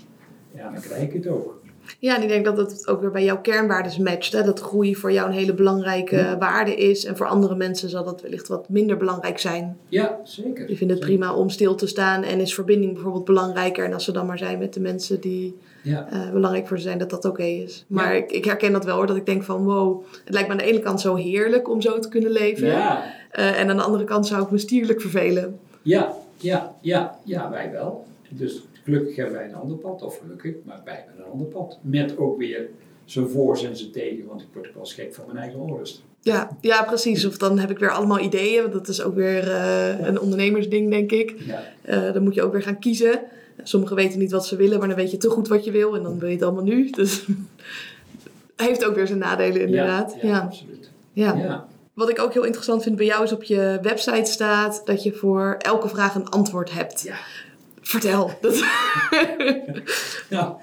[0.56, 1.61] Ja, dan krijg ik het ook.
[2.00, 4.32] Ja, en ik denk dat het ook weer bij jouw kernwaardes matcht.
[4.32, 4.44] Hè?
[4.44, 6.38] Dat groei voor jou een hele belangrijke Ja.
[6.38, 7.06] waarde is.
[7.06, 9.78] En voor andere mensen zal dat wellicht wat minder belangrijk zijn.
[9.88, 10.68] Ja, zeker.
[10.68, 11.20] Die vinden het Zeker.
[11.20, 13.86] prima om stil te staan en is verbinding bijvoorbeeld belangrijker.
[13.86, 16.84] En als ze dan maar zijn met de mensen die Ja, eh, belangrijk voor ze
[16.84, 17.86] zijn, dat dat oké is.
[17.88, 18.22] Maar Ja.
[18.24, 20.60] ik, ik herken dat wel hoor, dat ik denk van wow, het lijkt me aan
[20.60, 22.68] de ene kant zo heerlijk om zo te kunnen leven.
[22.68, 25.60] ja, Eh, en aan de andere kant zou ik me stierlijk vervelen.
[25.82, 28.06] ja, ja, ja, ja, wij wel.
[28.30, 31.78] Dus gelukkig hebben wij een ander pad, of gelukkig, maar wij hebben een ander pad.
[31.82, 32.70] Met ook weer
[33.06, 35.60] zijn voor's en zijn tegen, want ik word ook wel eens gek van mijn eigen
[35.60, 36.04] onrust.
[36.22, 37.26] Ja, ja, precies.
[37.26, 38.62] Of dan heb ik weer allemaal ideeën.
[38.62, 41.36] Want dat is ook weer eh, een ondernemersding, denk ik.
[41.46, 43.20] Ja, Eh, dan moet je ook weer gaan kiezen.
[43.64, 45.96] Sommigen weten niet wat ze willen, maar dan weet je te goed wat je wil.
[45.96, 46.90] En dan wil je het allemaal nu.
[46.90, 47.26] Dus
[48.56, 50.16] heeft ook weer zijn nadelen inderdaad.
[50.22, 50.90] Ja, Ja, absoluut.
[51.14, 51.68] Ja.
[51.94, 55.14] Wat ik ook heel interessant vind bij jou is op je website staat dat je
[55.14, 57.02] voor elke vraag een antwoord hebt.
[57.02, 57.16] Ja.
[57.92, 58.32] Vertel.
[58.42, 58.64] Dat...
[60.30, 60.56] Nou,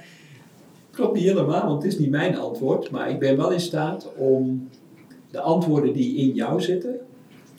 [0.91, 4.13] klopt niet helemaal, want het is niet mijn antwoord, maar ik ben wel in staat
[4.17, 4.69] om
[5.31, 7.01] de antwoorden die in jou zitten,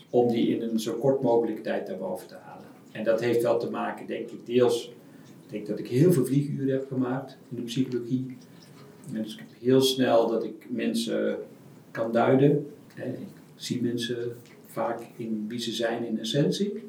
[0.09, 2.65] om die in een zo kort mogelijke tijd naar boven te halen.
[2.91, 4.87] En dat heeft wel te maken, denk ik, deels,
[5.45, 8.37] ik denk dat ik heel veel vlieguren heb gemaakt in de psychologie.
[9.13, 11.37] En dus ik heb heel snel dat ik mensen
[11.91, 12.67] kan duiden.
[12.95, 16.88] Ik zie mensen vaak in wie ze zijn in essentie.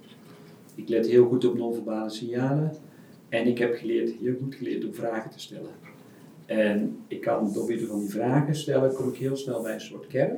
[0.82, 2.72] Ik let heel goed op non-verbale signalen.
[3.28, 5.70] En ik heb geleerd, heel goed geleerd om vragen te stellen.
[6.46, 9.80] En ik kan door middel van die vragen stellen, kom ik heel snel bij een
[9.80, 10.36] soort kern.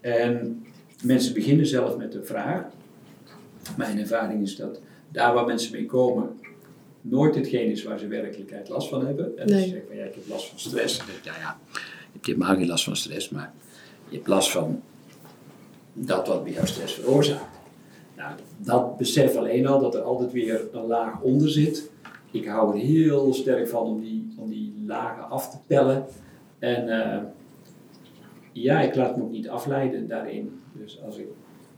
[0.00, 0.64] En
[1.02, 2.64] mensen beginnen zelf met een vraag.
[3.76, 6.38] Mijn ervaring is dat daar waar mensen mee komen,
[7.00, 9.38] nooit hetgeen is waar ze werkelijkheid last van hebben.
[9.38, 9.62] En Nee.
[9.62, 10.96] ze zeggen van ja, ik heb last van stress.
[10.96, 11.78] Dan denk ik, ja, ja, je
[12.12, 13.52] hebt helemaal geen last van stress, maar
[14.08, 14.82] je hebt last van
[15.92, 17.53] dat wat bij jou stress veroorzaakt.
[18.16, 21.90] Nou, dat besef alleen al, dat er altijd weer een laag onder zit.
[22.30, 26.04] Ik hou er heel sterk van om die, om die lagen af te tellen.
[26.58, 27.22] En eh,
[28.52, 30.60] ja, ik laat me ook niet afleiden daarin.
[30.72, 31.26] Dus als ik,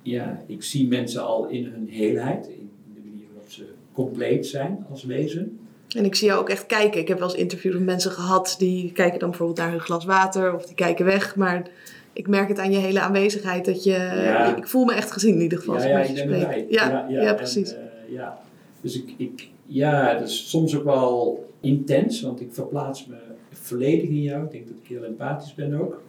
[0.03, 4.87] ja, ik zie mensen al in hun heelheid, in de manier waarop ze compleet zijn
[4.91, 5.59] als wezen.
[5.97, 7.01] En ik zie jou ook echt kijken.
[7.01, 10.05] Ik heb wel eens interviews met mensen gehad die kijken dan bijvoorbeeld naar hun glas
[10.05, 11.37] water of die kijken weg.
[11.37, 11.71] Maar
[12.17, 13.91] ik merk het aan je hele aanwezigheid dat je.
[13.91, 14.57] Ja.
[14.57, 15.75] Ik voel me echt gezien in ieder geval.
[15.75, 16.71] Ja, als ik met je spreek.
[16.71, 17.75] Ja, ja, en, precies.
[17.75, 18.39] eh, ja.
[18.81, 23.17] Dus ik, ik, ja, dat is soms ook wel intens, want ik verplaats me
[23.53, 24.45] volledig in jou.
[24.45, 26.03] Ik denk dat ik heel empathisch ben ook.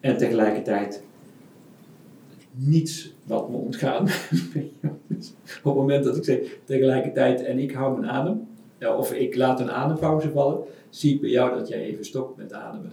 [0.00, 1.02] En tegelijkertijd
[2.54, 4.02] niets wat me ontgaan.
[5.62, 8.46] Op het moment dat ik zeg tegelijkertijd en ik hou mijn adem,
[8.96, 10.58] of ik laat een adempauze vallen,
[10.90, 12.92] zie ik bij jou dat jij even stopt met ademen.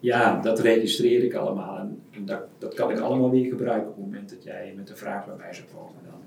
[0.00, 3.96] Ja, dat registreer ik allemaal en, en dat, dat kan ik allemaal weer gebruiken op
[3.96, 6.02] het moment dat jij met een vraag bij mij zou komen.
[6.04, 6.20] Dan,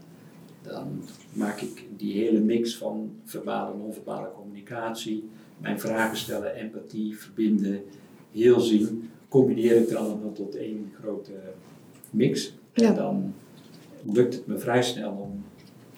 [0.72, 1.02] dan
[1.34, 7.84] maak ik die hele mix van verbale en non-verbale communicatie, mijn vragen stellen, empathie, verbinden,
[8.32, 11.32] heel zien, combineer ik er allemaal tot één grote
[12.10, 12.54] mix.
[12.74, 13.34] En dan
[14.04, 15.44] lukt het me vrij snel om,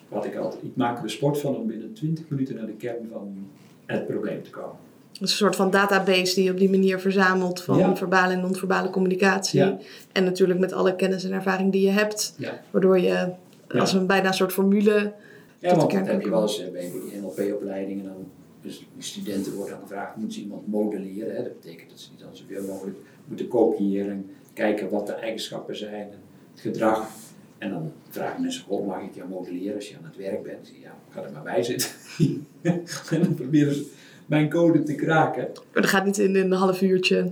[0.07, 3.07] wat ik altijd, ik maak er sport van om binnen 20 minuten naar de kern
[3.11, 3.47] van
[3.85, 4.77] het probleem te komen.
[5.23, 7.95] Een soort van database die je op die manier verzamelt van Ja.
[7.95, 9.59] verbale en non-verbale communicatie.
[9.59, 9.77] Ja.
[10.11, 12.35] En natuurlijk met alle kennis en ervaring die je hebt.
[12.37, 12.61] Ja.
[12.71, 13.31] Waardoor je
[13.67, 15.13] als een bijna een soort formule.
[15.59, 18.03] Ja, Tot want de kern heb je wel eens eh, bij die NLP-opleidingen.
[18.03, 18.27] Dan
[18.61, 21.35] dus die studenten worden dan gevraagd, moeten ze iemand modelleren?
[21.35, 21.43] Hè?
[21.43, 24.29] Dat betekent dat ze die dan zoveel mogelijk moeten kopiëren.
[24.53, 26.07] Kijken wat de eigenschappen zijn,
[26.53, 27.09] het gedrag.
[27.57, 30.71] En dan vragen mensen, goh, mag ik jou modelleren als je aan het werk bent?
[30.81, 31.89] Ja, ga er maar bij zitten.
[33.11, 33.91] en dan proberen ze
[34.25, 35.47] mijn code te kraken.
[35.73, 37.31] Maar dat gaat niet in een half uurtje.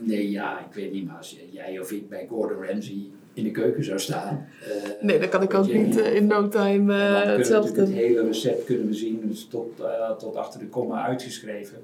[0.00, 3.50] Nee, ja, ik weet niet, maar als jij of ik bij Gordon Ramsay in de
[3.50, 4.46] keuken zou staan.
[4.60, 7.12] eh, Nee, dan kan ik ook je, niet eh, in no time En dan eh,
[7.12, 9.82] kunnen we hetzelfde natuurlijk het hele recept kunnen we zien, dus tot,
[10.18, 11.78] tot achter de komma uitgeschreven.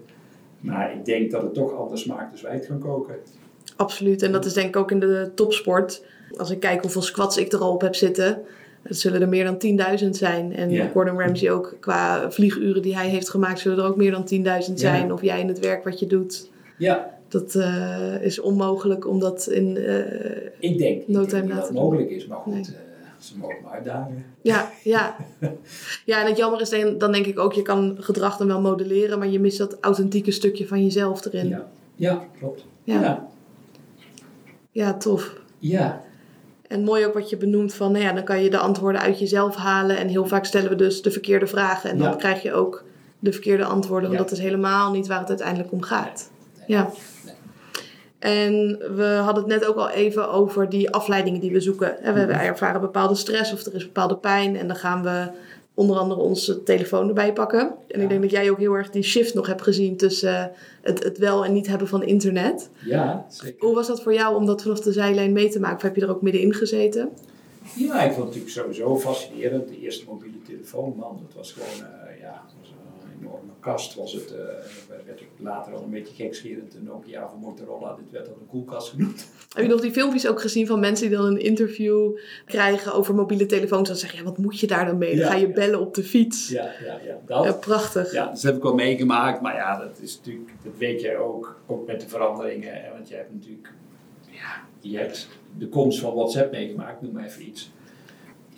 [0.60, 3.14] Maar ik denk dat het toch anders smaakt als wij het gaan koken.
[3.76, 4.22] Absoluut.
[4.22, 6.04] En dat is denk ik ook in de topsport.
[6.36, 8.42] Als ik kijk hoeveel squats ik er al op heb zitten.
[8.88, 10.56] Het zullen er meer dan 10.000 zijn.
[10.56, 10.90] En.
[10.90, 14.28] Gordon Ramsay ook qua vlieguren die hij heeft gemaakt, zullen er ook meer dan
[14.68, 15.12] 10.000 zijn.
[15.12, 16.50] Of jij in het werk wat je doet.
[16.78, 19.76] Ja, Dat eh, is onmogelijk om dat in.
[19.76, 19.98] eh,
[20.58, 22.62] ik denk, ik No denk niet na dat het mogelijk is, maar goed, Nee.
[22.62, 22.68] eh,
[23.18, 24.24] ze mogen me uitdagen.
[24.42, 25.16] ja, ja.
[26.04, 28.60] ja, en het jammer is dan, dan denk ik ook, je kan gedrag dan wel
[28.60, 31.48] modelleren, maar je mist dat authentieke stukje van jezelf erin.
[31.48, 32.64] Ja, ja klopt.
[32.84, 33.00] Ja.
[33.00, 33.28] ja.
[34.70, 35.40] ja tof.
[35.58, 36.06] ja.
[36.68, 39.18] En mooi ook wat je benoemt van, nou ja, dan kan je de antwoorden uit
[39.18, 39.96] jezelf halen.
[39.96, 41.90] En heel vaak stellen we dus de verkeerde vragen.
[41.90, 42.84] En dan krijg je ook
[43.18, 44.08] de verkeerde antwoorden.
[44.08, 44.28] Want Ja.
[44.28, 46.30] dat is helemaal niet waar het uiteindelijk om gaat.
[46.66, 46.90] Ja.
[48.18, 52.02] En we hadden het net ook al even over die afleidingen die we zoeken.
[52.02, 52.30] En we Mhm.
[52.30, 54.56] ervaren bepaalde stress of er is bepaalde pijn.
[54.56, 55.26] En dan gaan we
[55.78, 57.60] onder andere onze telefoon erbij pakken.
[57.60, 58.02] En Ja.
[58.02, 60.50] ik denk dat jij ook heel erg die shift nog hebt gezien tussen
[60.82, 62.70] het, het wel en niet hebben van internet.
[62.84, 63.66] ja, zeker.
[63.66, 65.76] Hoe was dat voor jou om dat vanaf de zijlijn mee te maken?
[65.76, 67.08] Of heb je er ook middenin gezeten?
[67.74, 69.68] Ja, ik vond het natuurlijk sowieso fascinerend.
[69.68, 72.42] De eerste mobiele telefoon, man, dat was gewoon, eh, ja,
[73.28, 73.94] enorme kast.
[73.94, 74.38] Was het, eh,
[75.06, 78.46] werd ook later al een beetje gekscherend, de Nokia van Motorola, dit werd dan een
[78.46, 79.28] koelkast genoemd.
[79.54, 83.14] Heb je nog die filmpjes ook gezien van mensen die dan een interview krijgen over
[83.14, 83.88] mobiele telefoons?
[83.88, 85.10] Dan zeggen, ja, wat moet je daar dan mee?
[85.10, 85.52] Dan Ja, ga je ja.
[85.52, 86.48] bellen op de fiets.
[86.48, 87.18] Ja, ja, ja.
[87.26, 87.44] Dat.
[87.44, 88.12] Ja, prachtig.
[88.12, 91.60] Ja, dat heb ik wel meegemaakt, maar ja, dat is natuurlijk, dat weet jij ook,
[91.66, 92.72] ook met de veranderingen.
[92.92, 93.72] Want je hebt natuurlijk,
[94.30, 97.70] ja, je hebt de komst van WhatsApp meegemaakt, noem maar even iets.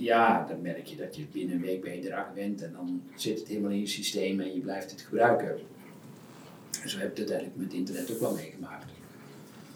[0.00, 3.02] Ja, dan merk je dat je binnen een week ben je eraan gewend en dan
[3.14, 5.58] zit het helemaal in je systeem en je blijft het gebruiken.
[6.86, 8.84] Zo heb ik het uiteindelijk met internet ook wel meegemaakt.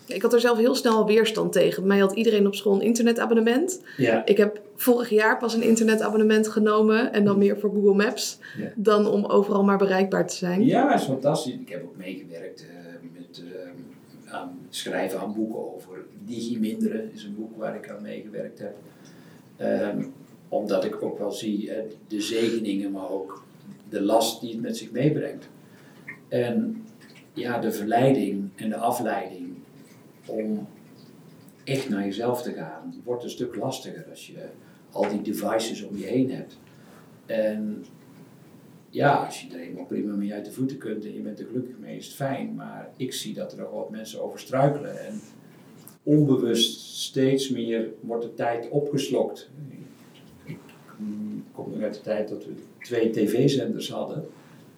[0.06, 1.82] Ik had er zelf heel snel weerstand tegen.
[1.82, 3.82] Bij mij had iedereen op school een internetabonnement.
[3.96, 7.12] Ja, Ik heb vorig jaar pas een internetabonnement genomen.
[7.12, 8.38] En dan meer voor Google Maps.
[8.58, 8.72] Ja.
[8.74, 10.64] Dan om overal maar bereikbaar te zijn.
[10.64, 11.54] ja is fantastisch.
[11.54, 13.42] Ik heb ook meegewerkt eh, met
[14.24, 18.76] eh, aan schrijven aan boeken over digiminderen, is een boek waar ik aan meegewerkt heb.
[19.56, 20.04] Ehm,
[20.48, 23.44] omdat ik ook wel zie eh, de zegeningen, maar ook
[23.88, 25.48] de last die het met zich meebrengt.
[26.28, 26.84] En
[27.32, 29.54] ja, de verleiding en de afleiding
[30.26, 30.66] om
[31.64, 34.46] echt naar jezelf te gaan, wordt een stuk lastiger als je
[34.90, 36.58] al die devices om je heen hebt.
[37.26, 37.84] En
[38.90, 41.46] ja, als je er helemaal prima mee uit de voeten kunt en je bent er
[41.46, 42.54] gelukkig mee, is het fijn.
[42.54, 45.06] Maar ik zie dat er nog wat mensen over struikelen.
[45.06, 45.20] En
[46.04, 49.50] onbewust steeds meer wordt de tijd opgeslokt.
[50.44, 50.58] Ik
[51.52, 54.26] kom nog uit de tijd dat we twee tv-zenders hadden.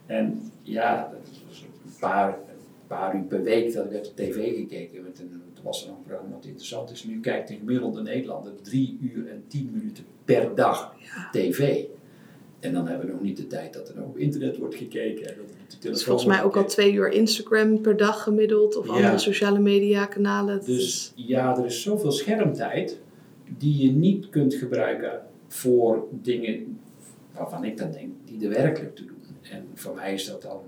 [0.06, 4.22] En ja, dat was een paar, een paar uur per week dat ik uit de
[4.24, 5.02] tv gekeken.
[5.02, 7.04] Met een, toen was er nog een programma wat interessant is.
[7.04, 10.94] Nu kijkt de gemiddelde Nederlander drie uur en tien minuten per dag
[11.32, 11.84] tv.
[12.60, 15.26] En dan hebben we nog niet de tijd dat er op internet wordt gekeken.
[15.28, 18.22] En dat op de telefoon Dus volgens mij ook al twee uur Instagram per dag
[18.22, 18.76] gemiddeld.
[18.76, 18.92] Of Ja.
[18.92, 20.60] andere sociale media kanalen.
[20.64, 23.00] Dus is- ja, er is zoveel schermtijd
[23.58, 26.78] die je niet kunt gebruiken voor dingen
[27.34, 29.16] waarvan ik dan denk die er werkelijk toe doen.
[29.50, 30.60] En voor mij is dat dan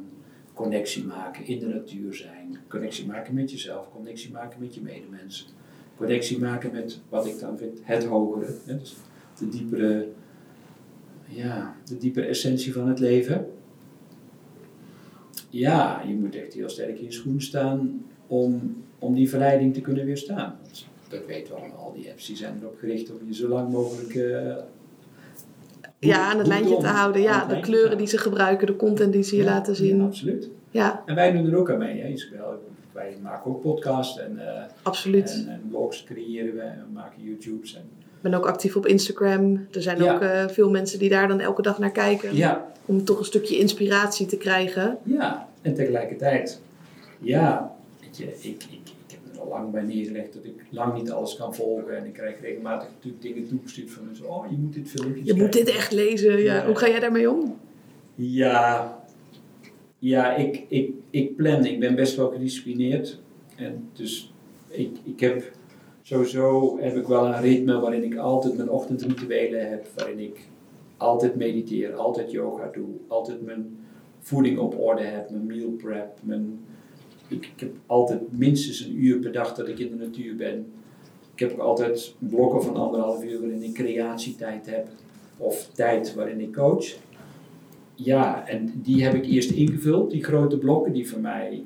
[0.55, 5.49] connectie maken, in de natuur zijn, connectie maken met jezelf, connectie maken met je medemens,
[5.97, 8.97] connectie maken met wat ik dan vind het hogere, hè, dus
[9.39, 10.09] de diepere,
[11.29, 13.47] ja, de diepere essentie van het leven.
[15.51, 19.81] Ja, je moet echt heel sterk in je schoen staan om, om die verleiding te
[19.81, 20.57] kunnen weerstaan.
[20.63, 23.49] Want dat weten we allemaal, al die apps die zijn erop gericht om je zo
[23.49, 24.57] lang mogelijk uh,
[25.99, 27.23] ja, aan het lijntje te houden.
[27.23, 29.97] Ja, de kleuren die ze gebruiken, de content die ze je laten zien.
[29.97, 30.51] Ja, absoluut.
[30.71, 31.03] Ja.
[31.07, 32.01] En wij doen er ook aan mee.
[32.01, 32.15] Hè.
[32.93, 35.31] Wij maken ook podcasts en, uh, absoluut.
[35.31, 37.75] En, en, blogs creëren we en we maken YouTubes.
[37.75, 37.83] En...
[38.19, 39.67] Ik ben ook actief op Instagram.
[39.73, 42.37] Er zijn ook uh, veel mensen die daar dan elke dag naar kijken.
[42.37, 42.73] Ja.
[42.85, 44.99] Om toch een stukje inspiratie te krijgen.
[45.03, 46.61] Ja, en tegelijkertijd,
[47.19, 50.95] ja, weet je, ik, ik, ik heb er al lang bij neergelegd dat ik lang
[50.95, 51.97] niet alles kan volgen.
[51.97, 54.29] En ik krijg regelmatig natuurlijk dingen toegestuurd van mensen.
[54.29, 56.43] Oh, je moet dit filmpje Je moet dit echt lezen.
[56.43, 56.67] Ja.
[56.67, 57.59] Hoe ga jij daarmee om?
[58.15, 58.99] Ja,
[59.99, 61.65] ja ik, ik, ik plan.
[61.65, 63.19] Ik ben best wel gedisciplineerd.
[63.57, 64.33] En dus
[64.69, 65.53] ik, ik heb
[66.09, 69.87] sowieso heb ik wel een ritme waarin ik altijd mijn ochtendrituelen heb.
[69.97, 70.49] Waarin ik
[70.97, 73.79] altijd mediteer, altijd yoga doe, altijd mijn
[74.21, 76.19] voeding op orde heb, mijn meal prep.
[76.23, 76.61] Mijn,
[77.29, 80.67] ik, ik heb altijd minstens een uur per dag dat ik in de natuur ben.
[81.35, 84.89] Ik heb ook altijd blokken van anderhalf uur waarin ik creatietijd heb.
[85.37, 86.97] Of tijd waarin ik coach.
[87.95, 91.65] Ja, en die heb ik eerst ingevuld, die grote blokken die voor mij,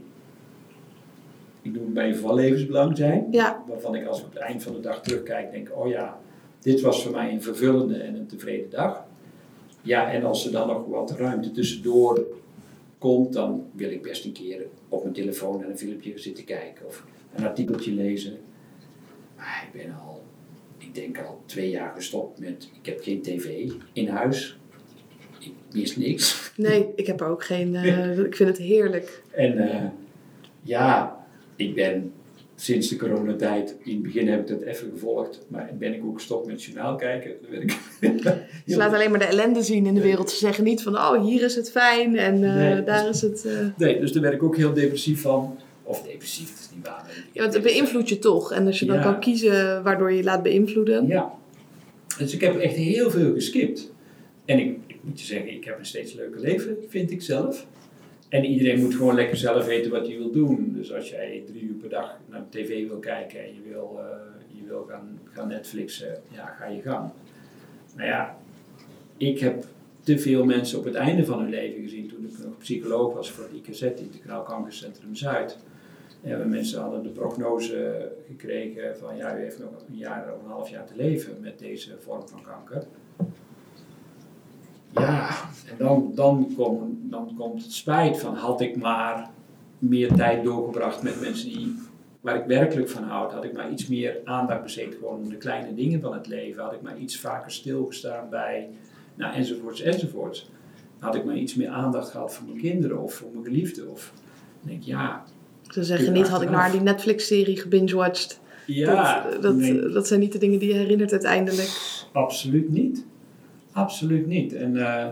[1.62, 3.26] ik noem het bij van levensbelang zijn.
[3.30, 3.64] Ja.
[3.68, 6.20] Waarvan ik als ik op het eind van de dag terugkijk denk, oh ja,
[6.60, 9.04] dit was voor mij een vervullende en een tevreden dag.
[9.82, 12.26] Ja, en als er dan nog wat ruimte tussendoor
[12.98, 16.86] komt, dan wil ik best een keer op mijn telefoon naar een filmpje zitten kijken
[16.86, 18.38] of een artikeltje lezen.
[19.36, 20.22] Maar ik ben al,
[20.78, 24.58] ik denk al twee jaar gestopt met, ik heb geen tv in huis.
[25.38, 26.52] Ik mis niks.
[26.56, 29.22] Nee, ik heb er ook geen, uh, ik vind het heerlijk.
[29.30, 29.84] En uh,
[30.62, 31.21] ja,
[31.62, 32.12] ik ben
[32.56, 36.14] sinds de coronatijd, in het begin heb ik dat even gevolgd, maar ben ik ook
[36.14, 37.30] gestopt met journaal kijken.
[37.50, 37.70] Ik
[38.66, 40.30] Ze laten alleen maar de ellende zien in de wereld.
[40.30, 43.44] Ze zeggen niet van, oh, hier is het fijn en uh, nee, daar is het...
[43.46, 43.52] Uh...
[43.76, 45.58] Nee, dus daar werd ik ook heel depressief van.
[45.82, 47.10] Of depressief, het is niet waar.
[47.32, 48.52] Ja, want het beïnvloedt je toch.
[48.52, 51.06] En als je dan kan kiezen waardoor je je laat beïnvloeden.
[51.06, 51.32] Ja.
[52.18, 53.92] Dus ik heb echt heel veel geskipt.
[54.44, 57.66] En ik, ik moet je zeggen, ik heb een steeds leuker leven, vind ik zelf.
[58.32, 60.72] En iedereen moet gewoon lekker zelf weten wat hij wil doen.
[60.74, 64.04] Dus als jij drie uur per dag naar tv wil kijken en je wil, uh,
[64.60, 67.10] je wil gaan, gaan Netflixen, ja, ga je gang.
[67.96, 68.38] Maar ja,
[69.16, 69.64] ik heb
[70.00, 73.30] te veel mensen op het einde van hun leven gezien toen ik nog psycholoog was
[73.30, 75.58] voor het IKZ, Integraal Kankercentrum Zuid.
[76.22, 80.50] En mensen hadden de prognose gekregen van ja, u heeft nog een jaar of een
[80.50, 82.86] half jaar te leven met deze vorm van kanker.
[84.94, 85.28] Ja,
[85.68, 89.30] en dan, dan, kom, dan komt het spijt van had ik maar
[89.78, 91.74] meer tijd doorgebracht met mensen die,
[92.20, 93.32] waar ik werkelijk van houd.
[93.32, 96.62] Had ik maar iets meer aandacht besteed gewoon om de kleine dingen van het leven.
[96.62, 98.68] Had ik maar iets vaker stilgestaan bij,
[99.14, 100.50] nou enzovoorts enzovoorts.
[100.98, 103.86] Had ik maar iets meer aandacht gehad voor mijn kinderen of voor mijn geliefde.
[103.86, 104.12] Of
[104.60, 105.24] denk ja.
[105.68, 108.40] Ze zeggen niet, had ik naar die Netflix-serie gebingewatcht.
[108.66, 109.88] Ja, dat, dat, nee.
[109.88, 111.68] dat zijn niet de dingen die je herinnert uiteindelijk.
[112.12, 113.04] Absoluut niet.
[113.72, 114.52] Absoluut niet.
[114.52, 115.06] En uh,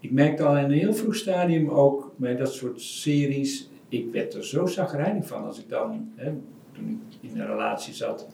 [0.00, 4.34] ik merkte al in een heel vroeg stadium ook bij dat soort series, ik werd
[4.34, 6.32] er zo zagrijnig van als ik dan, hè,
[6.72, 8.26] toen ik in een relatie zat,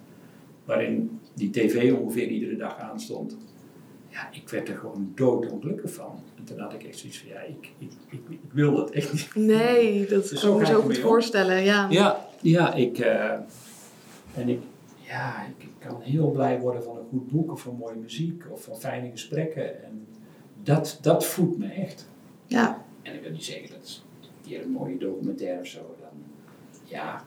[0.65, 3.37] waarin die tv ongeveer iedere dag aanstond.
[4.09, 6.23] Ja, ik werd er gewoon doodongelukkig van.
[6.39, 9.13] En toen had ik echt zoiets van, ja, ik, ik, ik, ik wil dat echt
[9.13, 9.35] niet.
[9.35, 11.87] Nee, dat dus kan ik me zo goed voorstellen, ja.
[11.91, 13.31] Ja, ja ik, uh,
[14.35, 14.61] en ik,
[15.13, 18.45] ja, ik, ik, kan heel blij worden van een goed boek of van mooie muziek
[18.51, 19.85] of van fijne gesprekken.
[19.85, 20.07] En
[20.63, 22.09] dat, dat voedt me echt.
[22.47, 22.85] Ja.
[23.03, 26.23] En ik wil niet zeggen dat een keer een mooie documentaire of zo, dan
[26.85, 27.25] ja,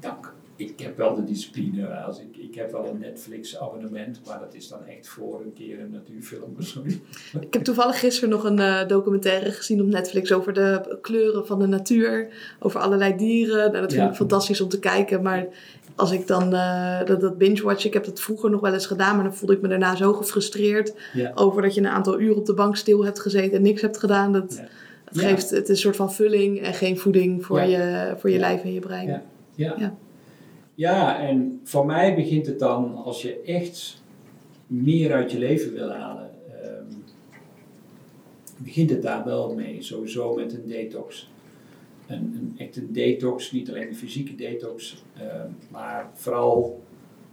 [0.00, 0.33] dank.
[0.56, 1.86] Ik heb wel de discipline.
[1.86, 5.52] Als ik, ik heb wel een Netflix abonnement, maar dat is dan echt voor een
[5.52, 6.54] keer een natuurfilm.
[6.58, 7.00] Sorry.
[7.40, 11.58] Ik heb toevallig gisteren nog een uh, documentaire gezien op Netflix over de kleuren van
[11.58, 12.28] de natuur.
[12.60, 13.56] Over allerlei dieren.
[13.56, 14.08] Nou, dat vind ja.
[14.08, 15.22] ik fantastisch om te kijken.
[15.22, 15.46] Maar
[15.94, 19.14] als ik dan uh, dat, dat binge-watch, ik heb dat vroeger nog wel eens gedaan,
[19.14, 21.32] maar dan voelde ik me daarna zo gefrustreerd ja.
[21.34, 23.98] over dat je een aantal uur op de bank stil hebt gezeten en niks hebt
[23.98, 24.32] gedaan.
[24.32, 24.68] Dat, Ja.
[25.04, 28.38] het, geeft, het is een soort van vulling en geen voeding voor je, voor je
[28.38, 29.22] lijf en je brein.
[29.54, 29.96] Ja.
[30.74, 31.18] Ja.
[31.20, 34.02] En voor mij begint het dan als je echt
[34.66, 36.30] meer uit je leven wil halen.
[36.62, 36.84] ehm,
[38.56, 41.30] begint het daar wel mee, sowieso met een detox.
[42.06, 46.82] Een, een echte detox, niet alleen de fysieke detox, ehm, maar vooral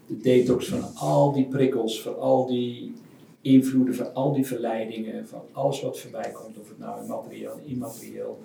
[0.07, 2.93] de detox van al die prikkels, van al die
[3.41, 8.39] invloeden van al die verleidingen, van alles wat voorbij komt, of het nou materieel immaterieel.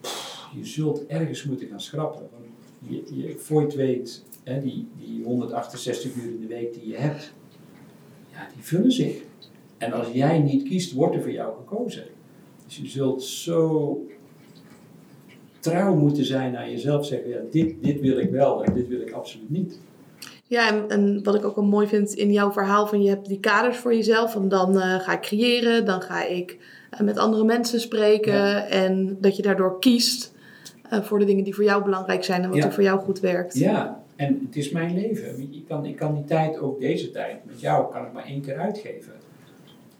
[0.00, 2.28] Pff, je zult ergens moeten gaan schrappen.
[2.88, 7.32] Je, je, weet, hè, die, die 168 uur in de week die je hebt,
[8.32, 9.22] ja, die vullen zich.
[9.78, 12.04] En als jij niet kiest, wordt er voor jou gekozen.
[12.66, 14.00] Dus je zult zo
[15.60, 19.00] trouw moeten zijn aan jezelf, zeggen, ja, dit, dit wil ik wel en dit wil
[19.00, 19.78] ik absoluut niet.
[20.46, 23.28] Ja, en, en, wat ik ook wel mooi vind in jouw verhaal, van je hebt
[23.28, 24.32] die kaders voor jezelf.
[24.32, 26.58] Van dan uh, ga ik creëren, dan ga ik
[26.94, 28.32] uh, met andere mensen spreken.
[28.32, 28.66] Ja.
[28.66, 30.31] En dat je daardoor kiest
[31.00, 32.64] voor de dingen die voor jou belangrijk zijn en wat Ja.
[32.66, 33.58] er voor jou goed werkt.
[33.58, 35.40] Ja, en het is mijn leven.
[35.52, 38.40] Ik kan, ik kan die tijd, ook deze tijd, met jou kan ik maar één
[38.40, 39.12] keer uitgeven.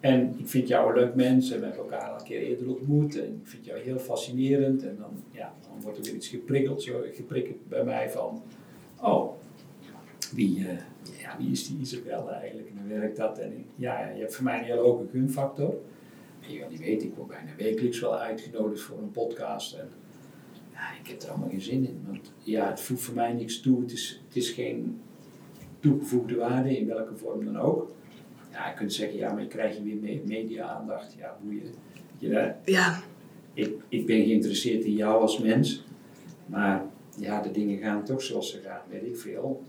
[0.00, 2.68] En ik vind jou een leuk mens en we hebben elkaar al een keer eerder
[2.68, 3.16] ontmoet.
[3.18, 4.82] En ik vind jou heel fascinerend.
[4.82, 8.42] En dan, ja, dan wordt er weer iets geprikkeld, zo, geprikkeld bij mij van...
[9.02, 9.30] Oh,
[10.34, 10.76] wie, eh,
[11.20, 13.38] ja, wie is die Isabel eigenlijk en hoe werkt dat?
[13.38, 15.74] En ik- ja, je hebt voor mij een hele hoge gunfactor.
[16.40, 19.74] En je niet weten, ik word bijna wekelijks wel uitgenodigd voor een podcast.
[19.74, 19.88] En
[21.02, 22.00] ik heb er allemaal geen zin in.
[22.06, 23.80] Want ja, het voegt voor mij niks toe.
[23.80, 25.00] Het is, het is geen
[25.80, 27.90] toegevoegde waarde in welke vorm dan ook.
[28.52, 31.14] Ja, je kunt zeggen, ja, maar je krijgt je weer me- media-aandacht.
[31.18, 31.62] Ja, boeien.
[32.18, 33.02] Je, Ja,
[33.54, 35.84] ik, ik ben geïnteresseerd in jou als mens.
[36.46, 36.84] Maar
[37.18, 39.62] ja, de dingen gaan toch zoals ze gaan, weet ik veel.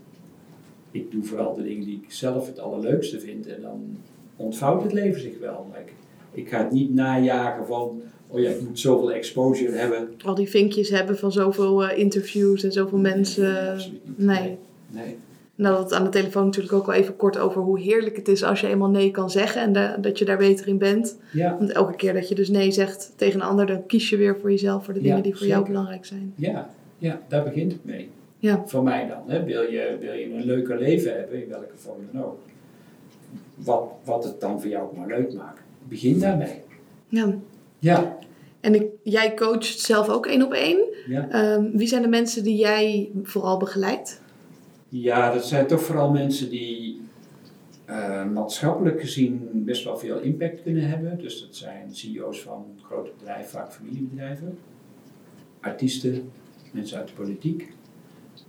[0.90, 3.46] Ik doe vooral de dingen die ik zelf het allerleukste vind.
[3.46, 3.96] En dan
[4.36, 5.66] ontvouwt het leven zich wel.
[5.70, 5.92] Maar ik,
[6.32, 8.02] ik ga het niet najagen van,
[8.34, 10.08] oh ja, ik moet zoveel exposure hebben.
[10.24, 13.72] al die vinkjes hebben van zoveel eh, interviews en zoveel mensen.
[13.72, 14.26] absoluut niet.
[14.26, 14.58] nee.
[14.90, 15.16] Nee.
[15.56, 18.44] Nou, dat aan de telefoon natuurlijk ook wel even kort over hoe heerlijk het is
[18.44, 21.16] als je eenmaal nee kan zeggen en da- dat je daar beter in bent.
[21.32, 24.16] Ja, Want elke keer dat je dus nee zegt tegen een ander, dan kies je
[24.16, 26.32] weer voor jezelf, voor de Ja, dingen die voor jou belangrijk zijn.
[26.36, 28.08] ja, ja, daar begint het mee.
[28.38, 28.62] Ja.
[28.66, 29.18] Voor mij dan.
[29.26, 29.44] Hè.
[29.44, 32.38] Wil, je, wil je een leuker leven hebben, in welke vorm dan ook.
[33.54, 35.60] Wat, wat het dan voor jou ook maar leuk maakt.
[35.88, 36.60] Begin daarmee.
[37.08, 37.34] Ja.
[37.78, 38.16] Ja.
[38.64, 40.78] En ik, jij coacht zelf ook één op één.
[41.06, 41.28] Ja.
[41.28, 44.20] Ehm, wie zijn de mensen die jij vooral begeleidt?
[44.88, 47.00] Ja, dat zijn toch vooral mensen die
[47.84, 51.18] eh, maatschappelijk gezien best wel veel impact kunnen hebben.
[51.18, 54.58] Dus dat zijn CEO's van grote bedrijven, vaak familiebedrijven.
[55.60, 56.30] Artiesten,
[56.72, 57.72] mensen uit de politiek.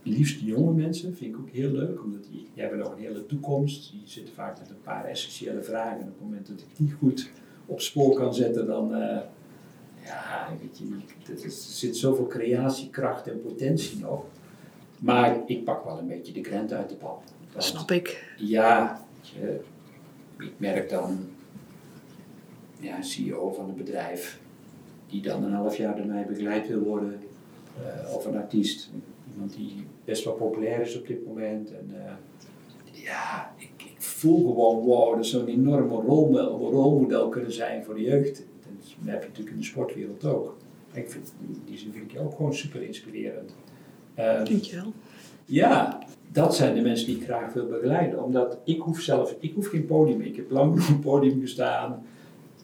[0.04, 3.26] Liefst jonge mensen, vind ik ook heel leuk, omdat die, die hebben nog een hele
[3.26, 3.92] toekomst.
[3.92, 6.00] Die zitten vaak met een paar essentiële vragen.
[6.00, 7.30] En op het moment dat ik die goed
[7.66, 9.18] op spoor kan zetten, dan, eh,
[10.06, 14.26] ja, weet je, er zit zoveel creatiekracht en potentie nog.
[15.00, 17.24] Maar ik pak wel een beetje de krent uit de pap.
[17.52, 18.34] Want, Snap ik.
[18.38, 19.60] Ja, je,
[20.40, 21.30] ik merk dan,
[22.80, 24.40] ja, CEO van een bedrijf
[25.08, 27.20] die dan een half jaar door mij begeleid wil worden.
[27.84, 28.90] eh, of een artiest,
[29.34, 31.72] iemand die best wel populair is op dit moment.
[31.72, 32.12] En, eh,
[33.04, 35.96] ja, ik, ik voel gewoon, wow, dat zou een enorme
[36.70, 38.44] rolmodel kunnen zijn voor de jeugd.
[39.00, 40.58] Dat heb je natuurlijk in de sportwereld ook.
[40.92, 43.56] Ik vind, in die zin vind ik je ook gewoon super inspirerend.
[44.16, 44.94] Ehm, Dankjewel.
[45.46, 46.00] ja,
[46.32, 48.24] dat zijn de mensen die ik graag wil begeleiden.
[48.24, 50.22] Omdat ik hoef zelf, ik hoef geen podium.
[50.22, 52.06] Ik heb lang op een podium gestaan.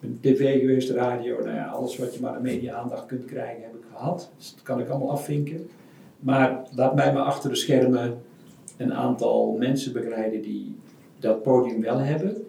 [0.01, 3.73] Een tv geweest, radio, nou ja, alles wat je maar de media-aandacht kunt krijgen heb
[3.75, 4.32] ik gehad.
[4.38, 5.69] Dus dat kan ik allemaal afvinken.
[6.19, 8.21] Maar laat mij maar achter de schermen
[8.77, 10.75] een aantal mensen begeleiden die
[11.19, 12.45] dat podium wel hebben.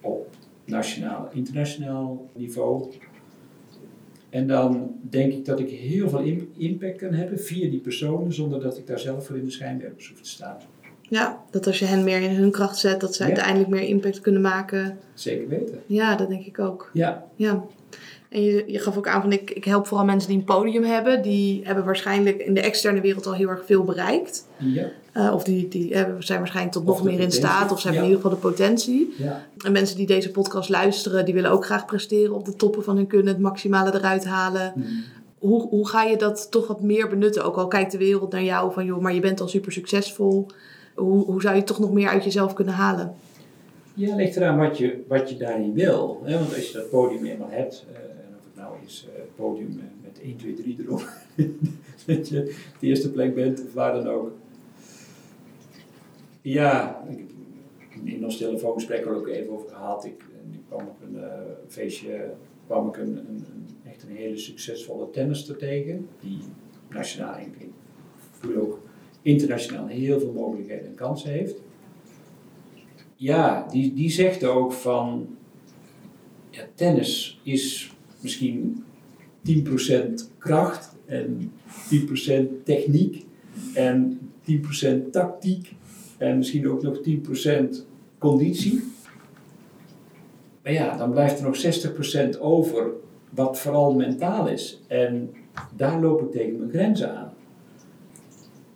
[0.00, 0.28] Op
[0.64, 2.92] nationaal, internationaal niveau.
[4.34, 8.32] En dan denk ik dat ik heel veel im- impact kan hebben via die personen,
[8.32, 10.56] zonder dat ik daar zelf voor in de schijnwerpers hoef te staan.
[11.08, 13.28] Ja, dat als je hen meer in hun kracht zet, dat ze Ja.
[13.28, 14.98] uiteindelijk meer impact kunnen maken.
[15.14, 15.80] Zeker weten.
[15.86, 16.90] Ja, dat denk ik ook.
[16.92, 17.64] Ja, Ja.
[18.28, 20.82] En je, je gaf ook aan van ik, ik help vooral mensen die een podium
[20.84, 21.22] hebben.
[21.22, 24.48] Die hebben waarschijnlijk in de externe wereld al heel erg veel bereikt.
[24.58, 27.72] ja, Eh, of die, die hebben, zijn waarschijnlijk tot nog meer in staat.
[27.72, 28.08] Of ze hebben Ja.
[28.10, 29.14] in ieder geval de potentie.
[29.18, 32.82] ja, En mensen die deze podcast luisteren, die willen ook graag presteren op de toppen
[32.84, 33.32] van hun kunnen.
[33.32, 34.72] Het maximale eruit halen.
[34.76, 34.84] Mm.
[35.38, 37.44] Hoe, hoe ga je dat toch wat meer benutten?
[37.44, 40.46] Ook al kijkt de wereld naar jou van joh, maar je bent al super succesvol.
[40.94, 43.14] Hoe, hoe zou je toch nog meer uit jezelf kunnen halen?
[43.94, 46.20] ja ligt eraan wat je, wat je daarin wil.
[46.24, 46.34] Hè?
[46.38, 49.74] Want als je dat podium eenmaal hebt, eh, en of het nou is eh, podium
[49.74, 51.08] met, met 1, 2, 3 erop,
[52.06, 54.30] dat je de eerste plek bent of waar dan ook.
[56.44, 57.04] Ja,
[58.04, 60.04] in ons telefoongesprek er ook even over gehad.
[60.04, 61.30] Ik, ik kwam op een eh,
[61.68, 62.34] feestje,
[62.66, 63.46] kwam ik een, een,
[63.84, 66.08] echt een hele succesvolle tennister tegen.
[66.20, 66.38] Die
[66.88, 67.68] nationaal, ik
[68.42, 68.80] ik ook
[69.22, 71.60] internationaal heel veel mogelijkheden en kansen heeft.
[73.16, 75.36] Ja, die, die zegt ook van,
[76.50, 78.84] ja, tennis is misschien
[79.48, 79.58] 10%
[80.38, 81.52] kracht en
[82.60, 83.24] 10% techniek
[83.74, 84.18] en
[84.50, 85.74] 10% tactiek
[86.18, 87.86] en misschien ook nog 10%
[88.18, 88.92] conditie.
[90.62, 92.90] Maar ja, dan blijft er nog 60% over
[93.30, 94.82] wat vooral mentaal is.
[94.86, 95.34] En
[95.76, 97.32] daar loop ik tegen mijn grenzen aan.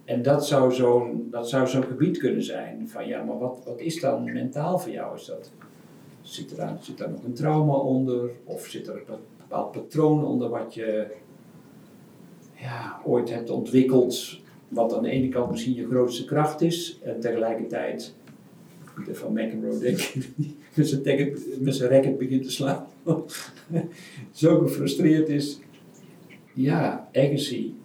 [0.04, 2.88] En dat zou zo'n zo'n gebied kunnen zijn.
[2.88, 5.16] Van ja, maar wat, wat is dan mentaal voor jou?
[5.16, 5.50] Is dat,
[6.20, 8.30] zit, er daar, zit daar nog een trauma onder?
[8.44, 11.06] Of zit er een bepaald patroon onder wat je
[12.54, 14.40] ja, ooit hebt ontwikkeld?
[14.68, 16.98] Wat aan de ene kant misschien je grootste kracht is.
[17.02, 18.14] En tegelijkertijd,
[18.94, 20.28] Peter van McEnroe denk ik,
[20.74, 22.86] met zijn, met zijn racket begint te slaan.
[24.30, 25.58] Zo gefrustreerd is.
[26.52, 27.76] Ja, Agassi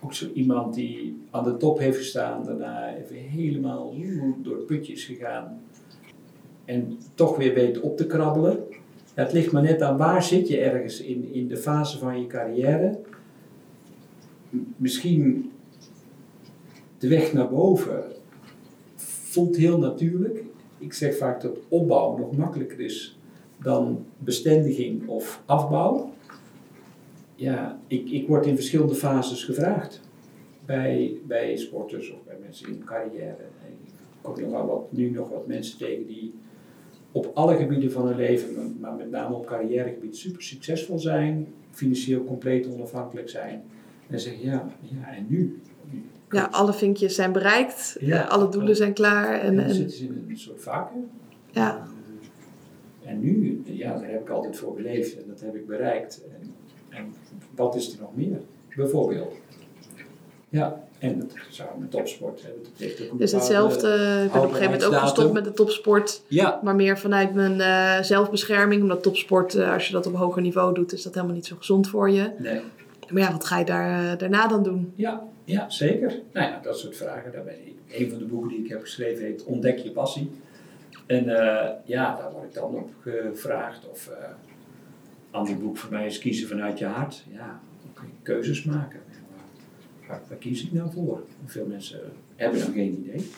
[0.00, 3.94] ook zo iemand die aan de top heeft gestaan, daarna even helemaal
[4.42, 5.60] door het putje gegaan
[6.64, 8.58] en toch weer weet op te krabbelen.
[9.14, 12.26] Het ligt maar net aan waar zit je ergens in, in de fase van je
[12.26, 12.98] carrière.
[14.76, 15.50] Misschien
[17.00, 18.04] de weg naar boven
[18.96, 20.44] voelt heel natuurlijk.
[20.78, 23.18] Ik zeg vaak dat opbouw nog makkelijker is
[23.56, 26.12] dan bestendiging of afbouw
[27.40, 30.00] ja, ik, ik word in verschillende fases gevraagd.
[30.66, 33.36] Bij, bij sporters of bij mensen in carrière.
[33.68, 36.34] Ik kom nog wel wat, nu nog wat mensen tegen die
[37.12, 42.24] op alle gebieden van hun leven, maar met name op carrièregebied, super succesvol zijn, financieel
[42.24, 43.62] compleet onafhankelijk zijn.
[44.08, 45.60] En zeggen, ja, ja en nu?
[46.30, 49.40] Ja, alle vinkjes zijn bereikt, ja, alle doelen zijn klaar.
[49.40, 51.10] En, en dan zitten ze in een soort vacuüm.
[51.50, 51.82] Ja.
[53.04, 56.22] En nu, ja, daar heb ik altijd voor geleefd en dat heb ik bereikt.
[56.40, 56.54] En,
[56.88, 57.14] en
[57.54, 58.40] wat is er nog meer?
[58.76, 59.34] Bijvoorbeeld.
[60.48, 62.42] Ja, en dat zou met topsport.
[62.42, 62.48] Hè,
[63.08, 66.22] dat dus hetzelfde, ik ben op een gegeven moment ook gestopt met de topsport.
[66.26, 66.60] Ja.
[66.62, 68.82] Maar meer vanuit mijn uh, zelfbescherming.
[68.82, 71.56] Omdat topsport, uh, als je dat op hoger niveau doet, is dat helemaal niet zo
[71.56, 72.32] gezond voor je.
[72.38, 72.60] Nee.
[73.08, 74.92] Maar ja, wat ga je daar, uh, daarna dan doen?
[74.94, 76.20] Ja, ja, zeker.
[76.32, 77.32] Nou ja, dat soort vragen.
[77.32, 80.30] Daar ben ik, een van de boeken die ik heb geschreven heet Ontdek je passie.
[81.06, 81.24] En
[81.84, 83.88] ja, daar word ik dan op gevraagd.
[83.88, 84.10] Of
[85.30, 87.24] ander boek voor mij is kiezen vanuit je hart.
[87.32, 87.60] Ja,
[88.22, 89.00] keuzes maken.
[90.08, 91.22] Waar, waar, kies ik nou voor?
[91.46, 92.00] Veel mensen
[92.36, 93.30] hebben dan geen idee.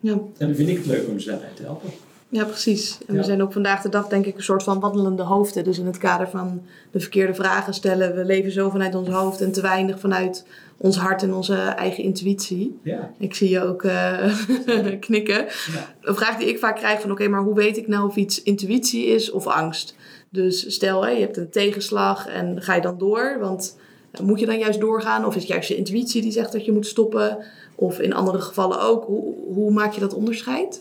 [0.00, 0.12] Ja.
[0.12, 1.90] En dan vind ik het leuk om ze daarbij te helpen.
[2.34, 2.98] Ja, precies.
[3.06, 5.64] En we zijn ook vandaag de dag denk ik een soort van wandelende hoofden.
[5.64, 8.14] Dus in het kader van de verkeerde vragen stellen.
[8.14, 12.04] We leven zo vanuit ons hoofd en te weinig vanuit ons hart en onze eigen
[12.04, 12.78] intuïtie.
[12.82, 13.10] Ja.
[13.18, 14.34] Ik zie je ook uh,
[15.06, 15.44] knikken.
[15.44, 15.94] Ja.
[16.00, 18.42] Een vraag die ik vaak krijg van oké, maar hoe weet ik nou of iets
[18.42, 19.94] intuïtie is of angst?
[20.30, 23.36] Dus stel, hè, je hebt een tegenslag en ga je dan door?
[23.40, 23.78] Want
[24.10, 25.24] eh, moet je dan juist doorgaan?
[25.24, 27.38] Of is het juist je intuïtie die zegt dat je moet stoppen?
[27.74, 29.04] Of in andere gevallen ook?
[29.04, 30.80] Hoe, hoe maak je dat onderscheid?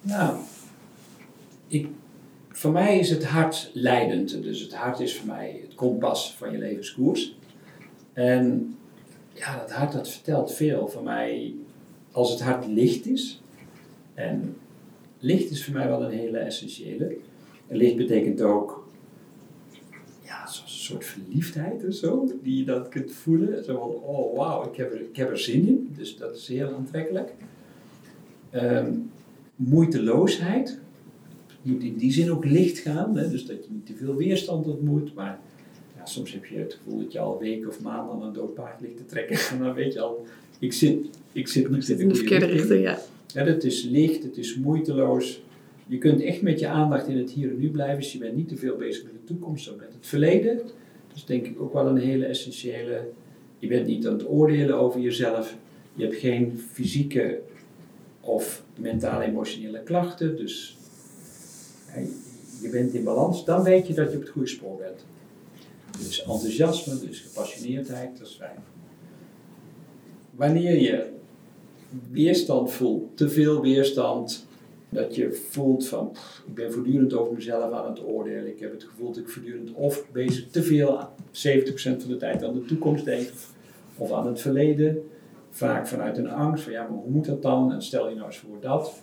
[0.00, 0.36] Nou,
[1.66, 1.88] ik,
[2.48, 4.42] voor mij is het hart leidend.
[4.42, 7.36] Dus het hart is voor mij het kompas van je levenskoers.
[8.12, 8.74] En
[9.32, 10.88] ja, dat hart dat vertelt veel.
[10.88, 11.54] Voor mij,
[12.12, 13.42] als het hart licht is.
[14.14, 14.56] En
[15.18, 17.16] licht is voor mij wel een hele essentiële.
[17.68, 18.88] Licht betekent ook
[20.22, 23.64] ja, zo'n soort verliefdheid of zo, die je dat kunt voelen.
[23.64, 25.94] Zo van, oh wauw, ik, heb er, ik heb er zin in.
[25.96, 27.34] Dus dat is heel aantrekkelijk.
[28.54, 29.10] Um,
[29.68, 30.78] moeiteloosheid.
[31.46, 33.30] Het moet in die zin ook licht gaan, hè?
[33.30, 35.14] dus dat je niet te veel weerstand ontmoet.
[35.14, 35.38] Maar
[35.96, 38.54] ja, soms heb je het gevoel dat je al weken of maanden aan een dood
[38.54, 39.38] paard ligt te trekken.
[39.50, 40.26] En dan weet je al,
[40.58, 42.82] ik zit, ik zit niet in de verkeerde richting.
[42.82, 42.98] Ja.
[43.34, 45.42] Ja, het is licht, het is moeiteloos.
[45.86, 47.98] Je kunt echt met je aandacht in het hier en nu blijven.
[47.98, 50.56] Dus je bent niet te veel bezig met de toekomst of met het verleden.
[50.56, 53.08] Dat is denk ik ook wel een hele essentiële.
[53.58, 55.56] Je bent niet aan het oordelen over jezelf.
[55.94, 57.40] Je hebt geen fysieke
[58.20, 60.36] of mentale emotionele klachten.
[60.36, 60.76] Dus
[62.60, 63.44] je bent in balans.
[63.44, 65.04] Dan weet je dat je op het goede spoor bent.
[65.98, 68.58] Dus enthousiasme, dus gepassioneerdheid, dat is fijn.
[70.30, 71.10] Wanneer je
[72.10, 74.46] weerstand voelt, te veel weerstand,
[74.88, 76.16] dat je voelt van,
[76.46, 78.46] ik ben voortdurend over mezelf aan het oordelen.
[78.46, 81.08] Ik heb het gevoel dat ik voortdurend of bezig te veel, 70%
[81.72, 83.28] van de tijd aan de toekomst denk,
[83.96, 85.10] of aan het verleden.
[85.50, 87.72] Vaak vanuit een angst van, ja, maar hoe moet dat dan?
[87.72, 89.02] En stel je nou eens voor dat.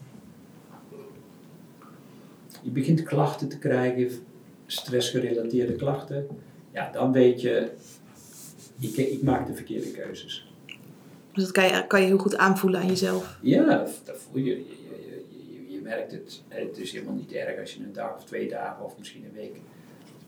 [2.62, 4.10] Je begint klachten te krijgen,
[4.66, 6.28] stressgerelateerde klachten.
[6.72, 7.72] Ja, dan weet je,
[8.80, 10.52] ik, ik maak de verkeerde keuzes.
[11.34, 13.40] Dus dat kan je, kan je heel goed aanvoelen aan jezelf?
[13.42, 14.66] Ja, dat voel je
[15.88, 18.98] merkt het, het is helemaal niet erg als je een dag of twee dagen of
[18.98, 19.56] misschien een week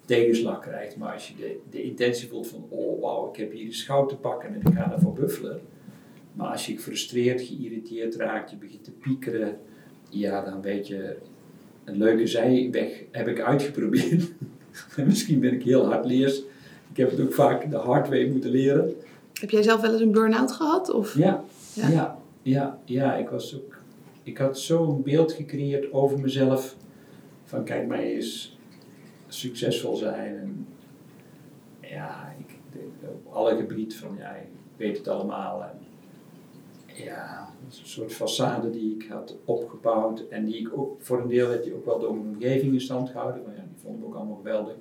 [0.05, 0.97] tegenslag krijgt.
[0.97, 4.05] Maar als je de, de intentie voelt van, oh wauw, ik heb hier een schouw
[4.05, 5.61] te pakken en ik ga ervoor buffelen.
[6.39, 9.57] Maar als je gefrustreerd, geïrriteerd raakt, je begint te piekeren,
[10.09, 11.17] ja, dan weet je,
[11.83, 14.31] een leuke zijweg heb ik uitgeprobeerd.
[14.97, 16.41] en misschien ben ik heel hardleers.
[16.91, 18.93] Ik heb het ook vaak de hard way moeten leren.
[19.33, 20.89] Heb jij zelf wel eens een burn-out gehad?
[20.89, 21.17] Of?
[21.17, 23.77] Ja, ja, ja, ja, ja, ik was ook
[24.23, 26.75] ik had zo'n beeld gecreëerd over mezelf
[27.43, 28.57] van kijk mij eens
[29.27, 30.37] succesvol zijn.
[30.37, 30.67] En
[31.81, 35.63] ja, ik, op alle gebied van ja, ik weet het allemaal.
[35.63, 35.88] En,
[37.03, 41.21] ja, dat is een soort façade die ik had opgebouwd en die ik ook voor
[41.21, 43.43] een deel werd die ook wel door mijn omgeving in stand gehouden.
[43.43, 44.75] Van, ja, die vonden me ook allemaal geweldig.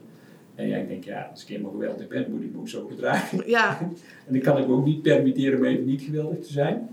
[0.55, 2.87] En ja, ik denk, ja, als ik helemaal geweldig ben, moet ik me ook zo
[2.87, 3.49] gedragen.
[3.49, 3.79] Ja.
[4.27, 6.89] en dan kan ik me ook niet permitteren om even niet geweldig te zijn.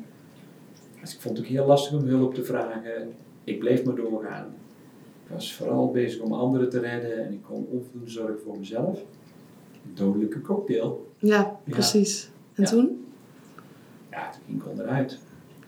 [1.02, 3.14] Dus ik vond het ook heel lastig om hulp te vragen.
[3.44, 4.46] Ik bleef maar doorgaan.
[5.26, 9.00] Ik was vooral bezig om anderen te redden en ik kon onvoldoende zorgen voor mezelf.
[9.86, 11.12] Een dodelijke cocktail.
[11.18, 12.30] Ja, precies.
[12.54, 13.05] En toen?
[14.16, 15.20] Ja, toen ging ik onderuit.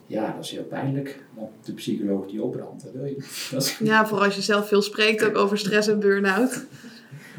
[0.05, 1.23] Ja, dat is heel pijnlijk.
[1.33, 3.15] Want de psycholoog die opbrandt, dat wil je.
[3.51, 6.65] Dat is, Ja, vooral als je zelf veel spreekt ook over stress en burn-out.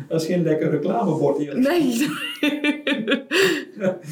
[0.09, 1.59] dat is geen lekker reclamebord hier.
[1.59, 2.06] Nee.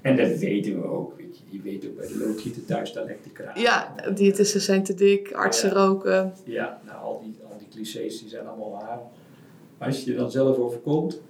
[0.00, 1.14] En dat weten we ook.
[1.16, 1.42] Weet je.
[1.50, 3.60] Die weten ook bij de loodgieter thuis, daar lekt de kraan.
[3.60, 5.74] Ja, diëtisten zijn te dik, artsen Ja.
[5.74, 6.32] roken.
[6.44, 8.98] Ja, nou, al die, al die clichés die zijn allemaal waar.
[9.78, 11.20] Maar als je je dan zelf overkomt,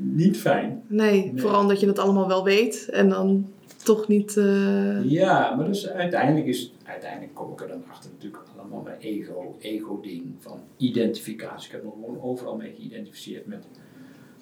[0.00, 0.82] niet fijn.
[0.86, 1.40] Nee, Nee.
[1.40, 3.52] vooral omdat je het allemaal wel weet en dan
[3.84, 4.36] toch niet...
[4.36, 8.98] eh, Ja, maar dus uiteindelijk, is, uiteindelijk kom ik er dan achter natuurlijk allemaal mijn
[9.00, 11.66] ego, ego-ding van identificatie.
[11.68, 13.64] Ik heb me gewoon overal mee geïdentificeerd met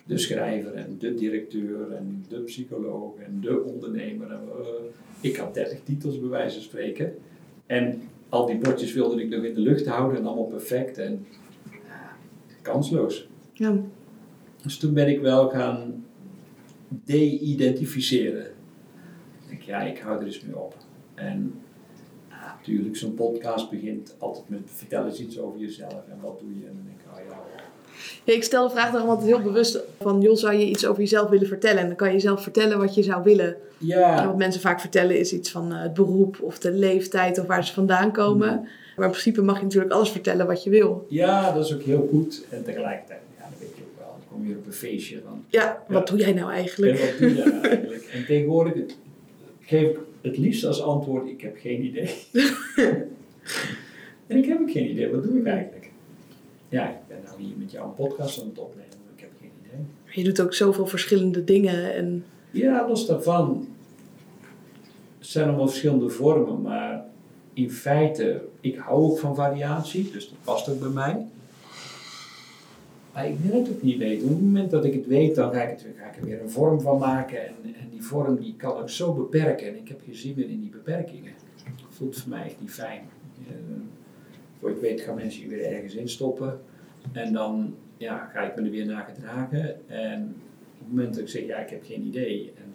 [0.06, 4.30] de schrijver en de directeur en de psycholoog en de ondernemer.
[4.30, 4.66] En, eh,
[5.20, 7.14] ik had 30 titels bij wijze van spreken.
[7.66, 11.26] En al die bordjes wilde ik nog in de lucht houden en allemaal perfect en
[11.88, 12.16] ja,
[12.62, 13.28] kansloos.
[13.52, 13.76] ja.
[14.62, 16.04] Dus toen ben ik wel gaan
[17.04, 18.46] de-identificeren.
[19.48, 20.74] Ik denk, ja, ik hou er eens mee op.
[21.14, 21.60] En
[22.28, 26.48] ja, natuurlijk, zo'n podcast begint altijd met vertel eens iets over jezelf en wat doe
[26.58, 26.66] je.
[26.66, 27.64] En dan denk ik, oh ja,
[28.24, 30.20] Ja, ik stel de vraag daarom altijd heel bewust van...
[30.20, 31.78] joh, zou je iets over jezelf willen vertellen?
[31.80, 33.46] En dan kan je zelf vertellen wat je zou willen.
[33.80, 37.38] En ja, wat mensen vaak vertellen is iets van eh, het beroep of de leeftijd
[37.38, 38.68] of waar ze vandaan komen.
[38.96, 41.06] Maar in principe mag je natuurlijk alles vertellen wat je wil.
[41.08, 42.44] ja, dat is ook heel goed.
[42.50, 44.06] En tegelijkertijd, ja, dat weet je ook wel.
[44.08, 46.14] Dan kom je op een feestje van, Ja, wat Ja.
[46.14, 46.98] doe jij nou en eigenlijk?
[47.00, 48.02] wat doe je nou eigenlijk?
[48.12, 48.96] En tegenwoordig het-
[49.66, 52.14] geef ik het liefst als antwoord, ik heb geen idee.
[54.26, 55.90] en ik heb ook geen idee, wat doe ik eigenlijk?
[56.68, 59.30] Ja, ik ben nou hier met jou een podcast aan het opnemen, maar ik heb
[59.40, 59.84] geen idee.
[60.22, 61.94] Je doet ook zoveel verschillende dingen.
[61.94, 63.68] En Ja, los daarvan.
[65.18, 67.04] Het zijn allemaal verschillende vormen, maar
[67.52, 71.26] in feite, ik hou ook van variatie, dus dat past ook bij mij.
[73.16, 74.24] Maar ik wil het ook niet weten.
[74.24, 76.42] Op het moment dat ik het weet, dan ga ik, het, ga ik er weer
[76.42, 77.46] een vorm van maken.
[77.46, 79.68] En, en die vorm die kan ik zo beperken.
[79.68, 81.32] En ik heb geen zin meer in die beperkingen.
[81.64, 83.00] Het voelt voor mij echt niet fijn.
[83.48, 83.54] Eh,
[84.60, 86.60] voor het weet gaan mensen je weer ergens instoppen.
[87.12, 89.88] En dan ja, ga ik me er weer naar gedragen.
[89.88, 90.34] En
[90.72, 92.52] op het moment dat ik zeg, ja, ik heb geen idee.
[92.56, 92.74] En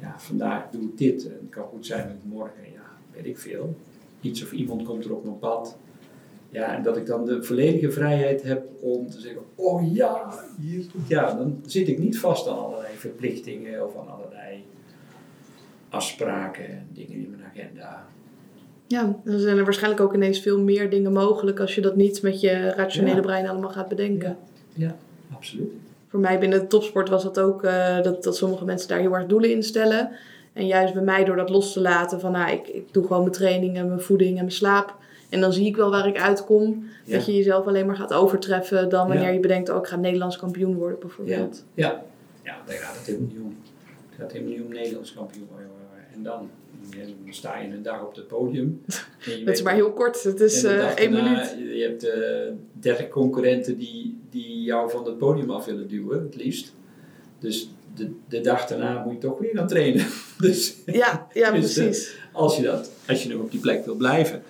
[0.00, 1.26] ja, vandaag doe ik dit.
[1.26, 3.74] En het kan goed zijn dat ik morgen, ja, weet ik veel.
[4.20, 5.76] Iets of iemand komt er op mijn pad.
[6.54, 10.84] Ja, en dat ik dan de volledige vrijheid heb om te zeggen, oh ja, hier,
[11.08, 14.64] ja, dan zit ik niet vast aan allerlei verplichtingen of aan allerlei
[15.88, 18.06] afspraken en dingen in mijn agenda.
[18.86, 22.22] ja, dan zijn er waarschijnlijk ook ineens veel meer dingen mogelijk als je dat niet
[22.22, 23.20] met je rationele Ja.
[23.20, 24.36] brein allemaal gaat bedenken.
[24.72, 24.96] Ja,
[25.34, 25.72] absoluut.
[26.08, 29.14] Voor mij binnen de topsport was dat ook eh, dat, dat sommige mensen daar heel
[29.14, 30.10] erg doelen in stellen.
[30.52, 33.22] En juist bij mij door dat los te laten van nou, ik, ik doe gewoon
[33.22, 34.96] mijn trainingen, mijn voeding en mijn slaap.
[35.34, 36.84] En dan zie ik wel waar ik uitkom.
[37.04, 37.16] Ja.
[37.16, 39.32] Dat je jezelf alleen maar gaat overtreffen dan wanneer Ja.
[39.32, 41.64] je bedenkt, oh ik ga Nederlands kampioen worden bijvoorbeeld.
[41.74, 42.02] Ja,
[42.42, 43.56] ja, daar gaat het helemaal niet om.
[44.08, 45.68] Het gaat helemaal niet om Nederlands kampioen worden.
[46.14, 46.50] En dan,
[46.90, 48.82] dan sta je een dag op het podium.
[49.44, 51.56] Het is maar heel kort, het is eh één daarna, minuut.
[51.76, 56.36] Je hebt eh 30 concurrenten die, die jou van het podium af willen duwen, het
[56.36, 56.74] liefst.
[57.38, 60.06] Dus de, de dag daarna moet je toch weer gaan trainen.
[60.38, 62.16] Dus Ja, ja Dus, eh, precies.
[62.32, 64.42] als je, dat, als je nog op die plek wil blijven.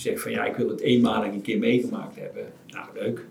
[0.00, 2.52] Zegt van ja, ik wil het eenmalig een keer meegemaakt hebben.
[2.66, 3.24] Nou, leuk.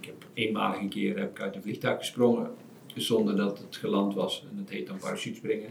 [0.00, 2.50] Ik heb eenmalig een keer heb ik uit een vliegtuig gesprongen.
[2.94, 4.46] Zonder dat het geland was.
[4.50, 5.68] En dat heet dan parachutespringen.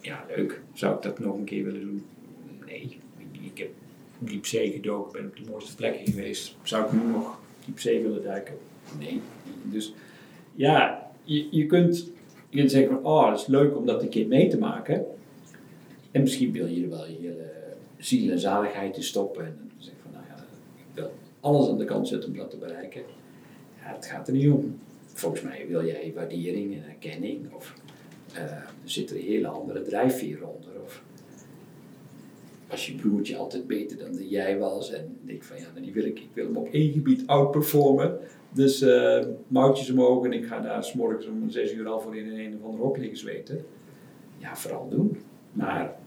[0.00, 0.60] Ja, leuk.
[0.72, 2.04] Zou ik dat nog een keer willen doen?
[2.66, 2.98] Nee.
[3.42, 3.70] Ik heb
[4.18, 6.56] diep zee gedoken, ben op de mooiste plekken geweest.
[6.62, 8.54] Zou ik nu nog diep zee willen duiken?
[8.98, 9.20] Nee.
[9.62, 9.94] Dus
[10.54, 12.10] ja, je, je kunt
[12.48, 15.06] je kunt zeggen van, oh, dat is leuk om dat een keer mee te maken.
[16.10, 17.59] En misschien wil je er wel je hele
[18.00, 19.44] ziel en zaligheid in stoppen.
[19.44, 20.44] En dan zeg je van, nou ja,
[20.76, 23.02] ik wil alles aan de kant zetten om dat te bereiken.
[23.82, 24.78] Ja, het gaat er niet om.
[25.06, 27.52] Volgens mij wil jij waardering en erkenning.
[27.54, 27.74] Of
[28.34, 30.82] eh, er zit er een hele andere drijfveer onder.
[30.84, 31.02] Of
[32.68, 34.92] als je broertje altijd beter dan jij was.
[34.92, 38.18] En denk van, ja, die wil ik, ik wil hem op één gebied outperformen.
[38.52, 42.16] Dus eh mouwtjes omhoog en ik ga daar s morgens om zes uur al voor
[42.16, 43.64] in een of ander hok liggen zweten.
[44.38, 45.16] Ja, vooral doen.
[45.52, 45.99] Maar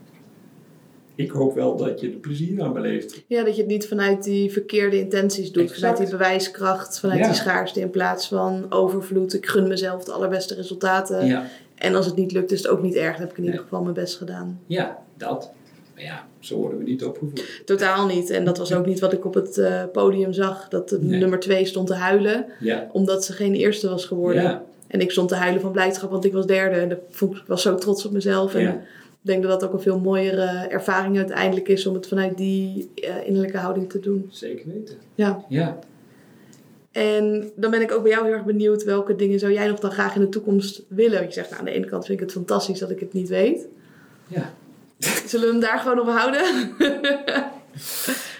[1.15, 3.23] ik hoop wel dat je er plezier aan beleeft.
[3.27, 5.63] Ja, dat je het niet vanuit die verkeerde intenties doet.
[5.63, 5.79] Exact.
[5.79, 7.25] Vanuit die bewijskracht, vanuit Ja.
[7.25, 9.33] die schaarste in plaats van overvloed.
[9.33, 11.25] Ik gun mezelf de allerbeste resultaten.
[11.25, 11.45] Ja,
[11.75, 13.11] En als het niet lukt, is het ook niet erg.
[13.11, 14.59] Dan heb ik in ieder geval mijn best gedaan.
[14.67, 15.51] ja dat.
[15.93, 17.61] Maar ja, zo worden we niet opgevoed.
[17.65, 18.29] Totaal niet.
[18.29, 20.67] En dat was ook niet wat ik op het eh, podium zag.
[20.69, 21.19] Dat de Nee.
[21.19, 22.45] nummer twee stond te huilen.
[22.59, 24.41] Ja, Omdat ze geen eerste was geworden.
[24.43, 26.75] ja, En ik stond te huilen van blijdschap, want ik was derde.
[26.75, 28.55] En dat vond ik ik was zo trots op mezelf.
[28.55, 28.81] En Ja.
[29.23, 32.89] Ik denk dat dat ook een veel mooiere ervaring uiteindelijk is om het vanuit die
[32.95, 34.27] eh, innerlijke houding te doen.
[34.31, 34.95] zeker weten.
[35.15, 35.45] Ja.
[35.49, 35.79] Ja,
[36.91, 39.79] En dan ben ik ook bij jou heel erg benieuwd welke dingen zou jij nog
[39.79, 41.17] dan graag in de toekomst willen?
[41.19, 43.13] Want je zegt, nou, aan de ene kant vind ik het fantastisch dat ik het
[43.13, 43.67] niet weet.
[44.27, 44.53] ja.
[45.27, 46.41] Zullen we hem daar gewoon op houden?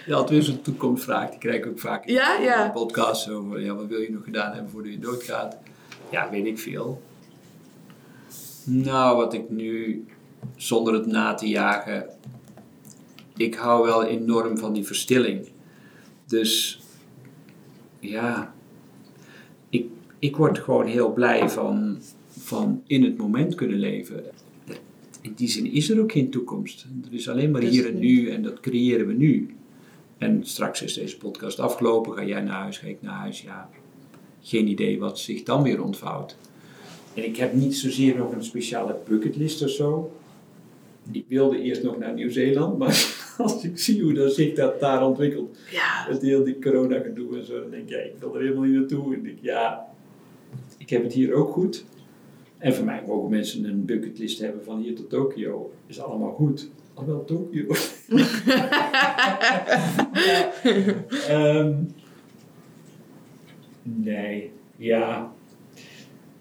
[0.06, 1.30] Ja, het is een toekomstvraag.
[1.30, 2.64] Die krijg ik ook vaak in Ja, ja.
[2.64, 3.28] de podcast.
[3.30, 5.56] Over, ja, wat wil je nog gedaan hebben voordat je doodgaat?
[6.10, 7.00] Ja, weet ik veel.
[8.64, 10.04] Nou, wat ik nu,
[10.56, 12.06] zonder het na te jagen...
[13.36, 15.48] Ik hou wel enorm van die verstilling.
[16.26, 16.80] Dus,
[18.00, 18.54] ja...
[19.68, 19.86] Ik,
[20.18, 24.24] ik word gewoon heel blij van, van in het moment kunnen leven.
[25.20, 26.86] In die zin is er ook geen toekomst.
[27.04, 28.22] Er is alleen maar Dus hier en nu.
[28.22, 29.54] nu en dat creëren we nu.
[30.18, 33.42] En straks is deze podcast afgelopen, ga jij naar huis, ga ik naar huis.
[33.42, 33.70] Ja,
[34.42, 36.36] geen idee wat zich dan weer ontvouwt.
[37.14, 40.12] En ik heb niet zozeer nog een speciale bucketlist of zo.
[41.10, 45.06] Ik wilde eerst nog naar Nieuw-Zeeland, maar als ik zie hoe dat zich dat daar
[45.06, 48.34] ontwikkelt, Ja, het heel die corona gedoe en zo, dan denk ik, ja, ik wil
[48.34, 49.04] er helemaal niet naartoe.
[49.04, 49.86] En ik denk, ja,
[50.78, 51.84] ik heb het hier ook goed.
[52.58, 55.72] En voor mij mogen mensen een bucketlist hebben van hier tot Tokio.
[55.86, 56.70] Is allemaal goed.
[56.94, 57.66] Alhoewel Tokio.
[61.28, 61.74] Ehm,
[63.82, 65.33] nee, ja.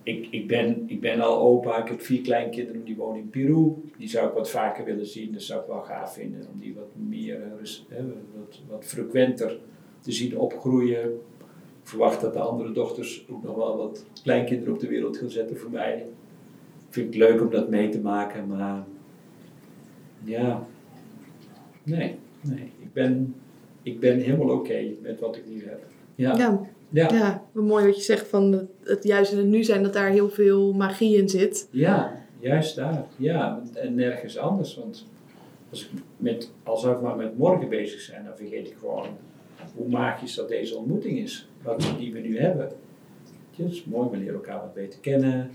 [0.04, 3.74] Ik, ik, ben, ik ben al opa, ik heb vier kleinkinderen, die wonen in Peru.
[3.98, 6.48] Die zou ik wat vaker willen zien, dat zou ik wel gaaf vinden.
[6.54, 8.04] Om die wat meer, eh, hè,
[8.38, 9.60] wat, wat frequenter
[10.00, 11.04] te zien opgroeien.
[11.82, 15.30] Ik verwacht dat de andere dochters ook nog wel wat kleinkinderen op de wereld gaan
[15.30, 16.06] zetten voor mij.
[16.88, 18.84] Ik vind het leuk om dat mee te maken, maar
[20.24, 20.68] ja,
[21.84, 22.72] nee, nee.
[22.80, 23.36] Ik ben,
[23.82, 25.86] ik ben helemaal oké met wat ik nu heb.
[26.16, 26.62] Ja, ja.
[26.94, 27.18] Ja, ja.
[27.18, 29.94] ja, wat mooi wat je zegt van het, het juist in het nu zijn, dat
[29.94, 31.68] daar heel veel magie in zit.
[32.40, 33.06] juist daar.
[33.18, 34.76] Ja, en nergens anders.
[34.76, 35.06] Want
[35.70, 39.08] als, ik met, als zou ik maar met morgen bezig zijn, dan vergeet ik gewoon
[39.76, 41.48] hoe magisch dat deze ontmoeting is.
[41.62, 42.72] Wat, die we nu hebben.
[43.52, 45.52] Ja, het is mooi, we leren elkaar wat beter kennen.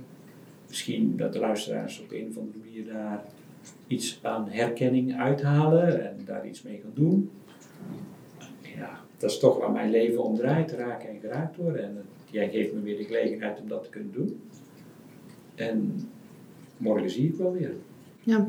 [0.69, 3.25] Misschien dat de luisteraars op een of andere manier daar
[3.87, 7.31] iets aan herkenning uithalen en daar iets mee gaan doen.
[8.77, 11.83] Ja, dat is toch waar mijn leven om draait, raken en geraakt worden.
[11.83, 14.41] En jij geeft me weer de gelegenheid om dat te kunnen doen.
[15.55, 16.01] En
[16.77, 17.73] morgen zie ik wel weer.
[18.21, 18.49] Ja.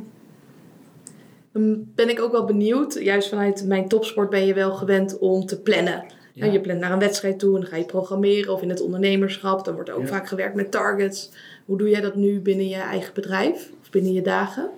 [1.51, 5.45] Dan ben ik ook wel benieuwd, juist vanuit mijn topsport ben je wel gewend om
[5.45, 6.03] te plannen.
[6.33, 6.45] Ja.
[6.45, 8.81] En je plant naar een wedstrijd toe en dan ga je programmeren of in het
[8.81, 9.65] ondernemerschap.
[9.65, 10.07] Dan wordt er ook Ja.
[10.07, 11.31] vaak gewerkt met targets.
[11.65, 14.69] Hoe doe jij dat nu binnen je eigen bedrijf of binnen je dagen?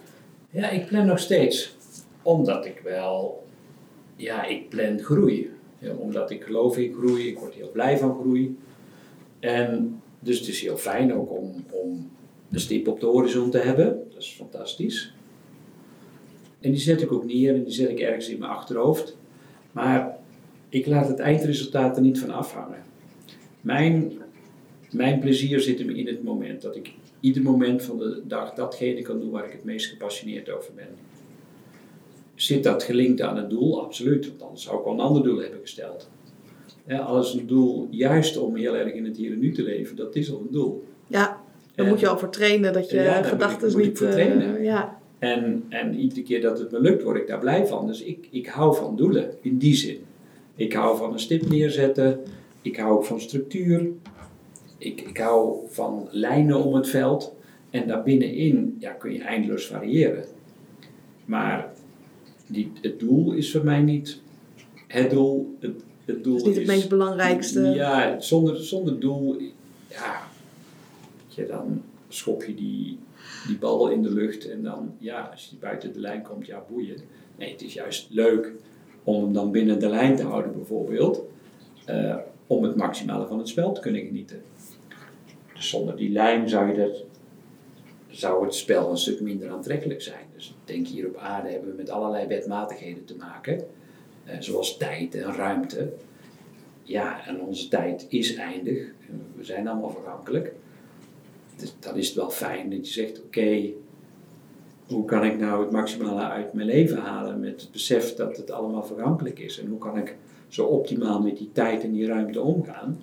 [0.50, 1.76] Ja, ik plan nog steeds.
[2.22, 3.44] Omdat ik wel,
[4.16, 5.50] ja, ik plan groei.
[5.98, 8.58] Omdat ik geloof in groei, ik word heel blij van groei.
[9.40, 12.12] En dus het is heel fijn ook om, om
[12.52, 14.04] een stip op de horizon te hebben.
[14.10, 15.14] Dat is fantastisch.
[16.60, 19.18] En die zet ik ook neer en die zet ik ergens in mijn achterhoofd.
[19.72, 20.18] Maar
[20.70, 22.84] ik laat het eindresultaat er niet van afhangen.
[23.62, 24.12] Mijn,
[24.92, 26.62] mijn plezier zit hem in het moment.
[26.62, 30.50] Dat ik ieder moment van de dag datgene kan doen waar ik het meest gepassioneerd
[30.50, 30.88] over ben.
[32.42, 33.84] Zit dat gelinkt aan het doel?
[33.84, 36.10] Absoluut, want anders zou ik wel een ander doel hebben gesteld.
[36.88, 39.96] Ja, als een doel juist om heel erg in het hier en nu te leven,
[39.96, 40.84] dat is al een doel.
[41.08, 41.42] Ja,
[41.76, 43.98] dan En- moet je al voor trainen dat je Ja, daar gedachten niet...
[43.98, 44.64] voor trainen.
[44.64, 45.00] ja.
[45.20, 47.88] En, en iedere keer dat het me lukt, word ik daar blij van.
[47.88, 49.98] Dus ik, ik hou van doelen, in die zin.
[50.56, 52.20] Ik hou van een stip neerzetten.
[52.62, 53.88] Ik hou ook van structuur.
[54.78, 57.36] Ik, ik hou van lijnen om het veld.
[57.70, 60.26] En daarbinnenin ja, kun je eindeloos variëren.
[61.26, 61.71] Maar
[62.52, 64.22] die, het doel is voor mij niet
[64.88, 65.58] het doel.
[65.60, 67.62] Het, het doel is niet het meest belangrijkste.
[67.62, 69.38] Ja, zonder, zonder doel,
[69.88, 70.22] ja,
[71.28, 72.98] je, dan schop je die,
[73.48, 76.64] die bal in de lucht en dan, ja, als je buiten de lijn komt, ja,
[76.70, 76.98] boeien.
[77.38, 78.52] Nee, het is juist leuk
[79.04, 81.22] om hem dan binnen de lijn te houden, bijvoorbeeld,
[81.86, 82.16] eh,
[82.48, 84.42] om het maximale van het spel te kunnen genieten.
[85.54, 87.04] Dus zonder die lijn zou, je dat,
[88.08, 90.26] zou het spel een stuk minder aantrekkelijk zijn.
[90.42, 93.64] Dus denk hier op aarde hebben we met allerlei wetmatigheden te maken,
[94.24, 95.94] eh, zoals tijd en ruimte.
[96.84, 98.88] Ja, en onze tijd is eindig.
[99.36, 100.54] We zijn allemaal vergankelijk.
[101.56, 103.70] Dus dan is het wel fijn dat je zegt: oké,
[104.88, 108.52] hoe kan ik nou het maximale uit mijn leven halen met het besef dat het
[108.52, 109.60] allemaal vergankelijk is?
[109.60, 110.16] En hoe kan ik
[110.48, 113.00] zo optimaal met die tijd en die ruimte omgaan?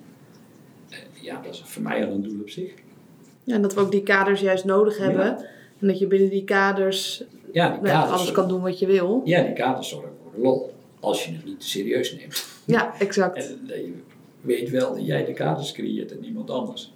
[0.89, 2.73] Eh, ja, dat is voor mij al een doel op zich.
[3.43, 5.47] Ja, en dat we ook die kaders juist nodig hebben.
[5.79, 8.85] En dat je binnen die kaders, Ja, die nou, kaders, alles kan doen wat je
[8.85, 9.21] wil.
[9.25, 10.73] ja, die kaders zorgen voor de lol.
[10.99, 12.45] Als je het niet serieus neemt.
[12.65, 13.37] Ja, exact.
[13.47, 13.93] En dat je
[14.41, 16.93] weet wel dat jij de kaders creëert en niemand anders.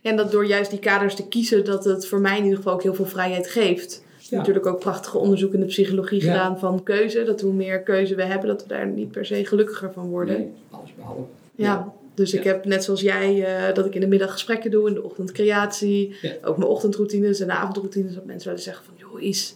[0.00, 2.56] Ja, en dat door juist die kaders te kiezen, dat het voor mij in ieder
[2.56, 4.04] geval ook heel veel vrijheid geeft.
[4.18, 4.36] Ja.
[4.38, 6.32] Natuurlijk ook prachtige onderzoek in de psychologie Ja.
[6.32, 7.24] gedaan van keuze.
[7.24, 10.38] Dat hoe meer keuze we hebben, dat we daar niet per se gelukkiger van worden.
[10.38, 11.22] Nee, alles behalve.
[11.54, 11.92] Ja.
[12.14, 14.94] Dus ik heb net zoals jij, eh, dat ik in de middag gesprekken doe, in
[14.94, 16.14] de ochtend creatie.
[16.22, 16.32] Ja.
[16.44, 18.14] Ook mijn ochtendroutines en de avondroutines.
[18.14, 19.54] Dat mensen wel eens zeggen van, joh Is,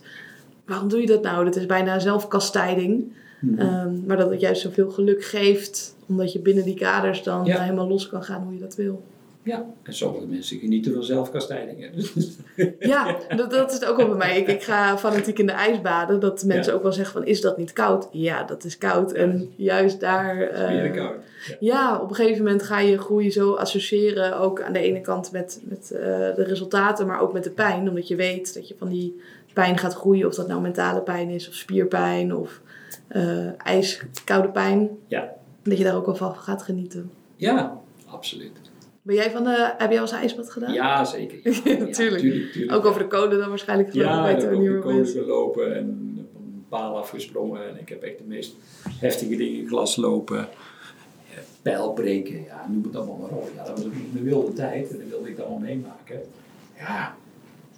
[0.66, 1.44] waarom doe je dat nou?
[1.44, 3.12] Dat is bijna zelfkastijding.
[3.56, 7.60] Ehm, maar dat het juist zoveel geluk geeft, omdat je binnen die kaders dan Ja.
[7.62, 9.02] helemaal los kan gaan hoe je dat wil.
[9.46, 11.90] Ja, en sommige mensen genieten van zelfkastijdingen.
[12.78, 14.38] Ja, dat, dat is het ook wel bij mij.
[14.38, 16.20] Ik, ik ga fanatiek in de ijsbaden.
[16.20, 16.76] Dat mensen Ja.
[16.78, 18.08] ook wel zeggen van, is dat niet koud?
[18.10, 19.12] Ja, dat is koud.
[19.12, 20.50] En juist daar...
[20.54, 21.14] Spieren koud.
[21.46, 21.56] Ja.
[21.60, 24.38] Ja, op een gegeven moment ga je groei zo associëren.
[24.38, 26.00] Ook aan de ene kant met, met eh,
[26.34, 27.88] de resultaten, maar ook met de pijn.
[27.88, 29.20] Omdat je weet dat je van die
[29.52, 30.26] pijn gaat groeien.
[30.26, 32.60] Of dat nou mentale pijn is, of spierpijn, of
[33.08, 34.88] eh ijskoude pijn.
[35.06, 35.32] Ja.
[35.62, 37.10] Dat je daar ook wel van gaat genieten.
[37.36, 38.52] Ja, absoluut.
[39.06, 40.72] Ben jij van de, heb jij wel eens een ijsbad gedaan?
[40.72, 41.38] Ja, zeker.
[41.44, 41.92] Ja, Tuurlijk.
[41.94, 42.72] tuurlijk, tuurlijk.
[42.72, 45.76] Ook over de code dan waarschijnlijk gelopen Ja, bij ik heb ook de codes gelopen
[45.76, 45.84] en
[46.36, 47.68] een paal afgesprongen.
[47.68, 48.54] En ik heb echt de meest
[48.98, 53.50] heftige dingen, glas lopen, eh, pijl breken, ja, noem het allemaal maar op.
[53.56, 56.20] Ja, dat was een wilde tijd en dat wilde ik allemaal meemaken.
[56.78, 57.16] Ja,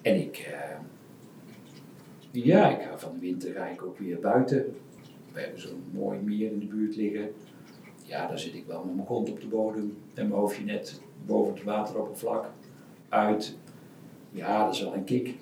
[0.03, 0.77] en ik, eh,
[2.31, 4.75] ja, ik ga van de winter ga ik ook weer buiten.
[5.33, 7.31] We hebben zo'n mooi meer in de buurt liggen.
[8.09, 11.01] Ja, daar zit ik wel met mijn kont op de bodem en mijn hoofdje net
[11.27, 12.51] boven het wateroppervlak
[13.09, 13.57] uit.
[14.31, 15.35] Ja, dat is wel een kick.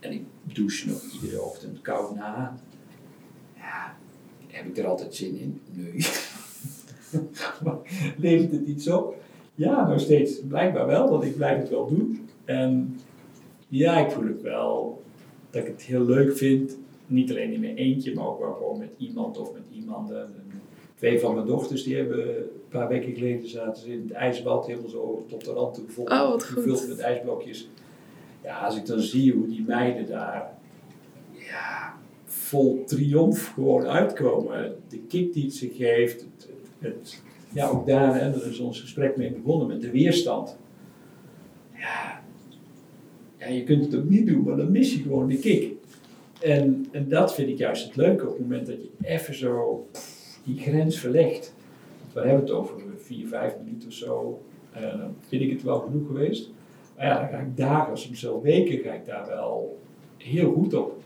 [0.00, 2.56] En ik douche nog iedere ochtend koud na.
[3.56, 3.96] Ja,
[4.46, 5.60] heb ik er altijd zin in?
[5.72, 5.92] Nee.
[8.16, 9.16] Levert het iets op?
[9.54, 10.40] Ja, nog steeds.
[10.48, 12.28] Blijkbaar wel, want ik blijf het wel doen.
[12.44, 13.00] En
[13.68, 15.02] ja, ik voel het wel
[15.50, 16.76] dat ik het heel leuk vind.
[17.06, 20.43] Niet alleen in mijn eentje, maar ook wel gewoon met iemand of met iemanden.
[21.04, 24.10] En Twee van mijn dochters die hebben een paar weken geleden zaten ze in het
[24.10, 26.04] ijsbad helemaal zo tot de rand toe vol.
[26.04, 26.40] Oh.
[26.40, 27.68] Gevuld met ijsblokjes.
[28.42, 30.58] Ja, als ik dan zie hoe die meiden daar
[31.32, 31.94] ja,
[32.24, 34.76] vol triomf gewoon uitkomen.
[34.88, 36.20] De kick die het ze geeft.
[36.20, 36.48] Het,
[36.78, 40.56] het, ja, ook daar, hè, daar is ons gesprek mee begonnen met de weerstand.
[41.74, 42.22] Ja,
[43.38, 45.72] ja, je kunt het ook niet doen, maar dan mis je gewoon de kick.
[46.40, 49.86] En, en dat vind ik juist het leuke op het moment dat je even zo
[50.44, 51.54] die grens verlegt.
[52.12, 54.40] We hebben het over vier, vijf minuten of zo.
[54.72, 54.82] Eh,
[55.28, 56.48] vind ik het wel genoeg geweest.
[56.96, 59.78] Maar ja, dan ga ik dagen, soms wel weken, ga ik daar wel
[60.16, 61.02] heel goed op.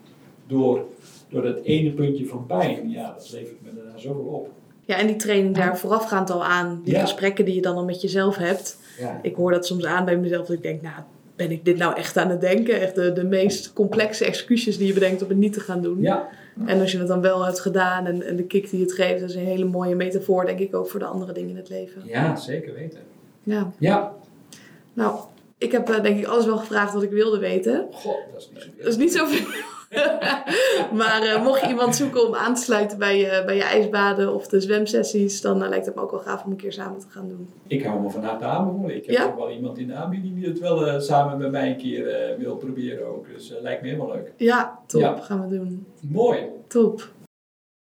[0.46, 0.84] Door,
[1.28, 4.50] door dat ene puntje van pijn, ja, dat levert me daarna zoveel op.
[4.84, 6.80] Ja, en die training daar voorafgaand al aan.
[6.84, 7.00] Die Ja.
[7.00, 8.78] gesprekken die je dan al met jezelf hebt.
[8.98, 10.46] Ja, Ik hoor dat soms aan bij mezelf.
[10.46, 10.94] Dat ik denk, nou,
[11.36, 12.80] ben ik dit nou echt aan het denken?
[12.80, 16.00] Echt de, de meest complexe excuses die je bedenkt om het niet te gaan doen.
[16.00, 16.28] ja,
[16.66, 19.20] En als je het dan wel hebt gedaan en, en de kick die het geeft,
[19.20, 21.68] dat is een hele mooie metafoor, denk ik, ook voor de andere dingen in het
[21.68, 22.02] leven.
[22.04, 23.00] ja zeker weten.
[23.42, 24.12] Ja, Ja,
[24.92, 25.18] nou,
[25.58, 27.86] ik heb eh, denk ik alles wel gevraagd wat ik wilde weten.
[27.92, 29.46] god, dat is niet zo Dat is niet zoveel.
[31.00, 34.34] maar eh, mocht je iemand zoeken om aan te sluiten bij je, bij je ijsbaden
[34.34, 36.98] of de zwemsessies, dan eh, lijkt het me ook wel gaaf om een keer samen
[37.00, 37.48] te gaan doen.
[37.66, 38.96] Ik hou me van harte aanbevolen.
[38.96, 39.24] Ik heb Ja?
[39.24, 42.08] ook wel iemand in de aanbieding die het wel eh, samen met mij een keer
[42.08, 43.26] eh, wil proberen ook.
[43.34, 44.32] Dus eh, lijkt me helemaal leuk.
[44.36, 45.16] Ja, top, Ja.
[45.16, 45.86] gaan we doen.
[46.00, 46.38] Mooi.
[46.68, 47.08] Top.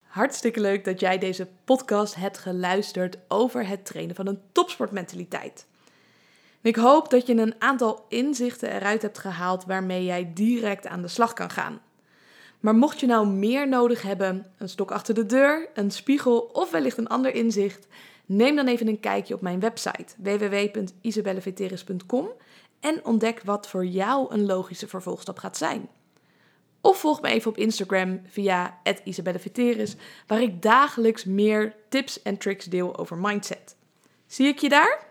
[0.06, 5.66] Hartstikke leuk dat jij deze podcast hebt geluisterd over het trainen van een topsportmentaliteit.
[6.62, 11.08] Ik hoop dat je een aantal inzichten eruit hebt gehaald waarmee jij direct aan de
[11.08, 11.80] slag kan gaan.
[12.60, 16.70] Maar mocht je nou meer nodig hebben, een stok achter de deur, een spiegel of
[16.70, 17.86] wellicht een ander inzicht,
[18.26, 22.28] neem dan even een kijkje op mijn website www.isabelleveteris.com
[22.80, 25.88] en ontdek wat voor jou een logische vervolgstap gaat zijn.
[26.80, 29.96] Of volg me even op Instagram via @isabelleveteris,
[30.26, 33.76] waar ik dagelijks meer tips en tricks deel over mindset.
[34.26, 35.09] Zie ik je daar?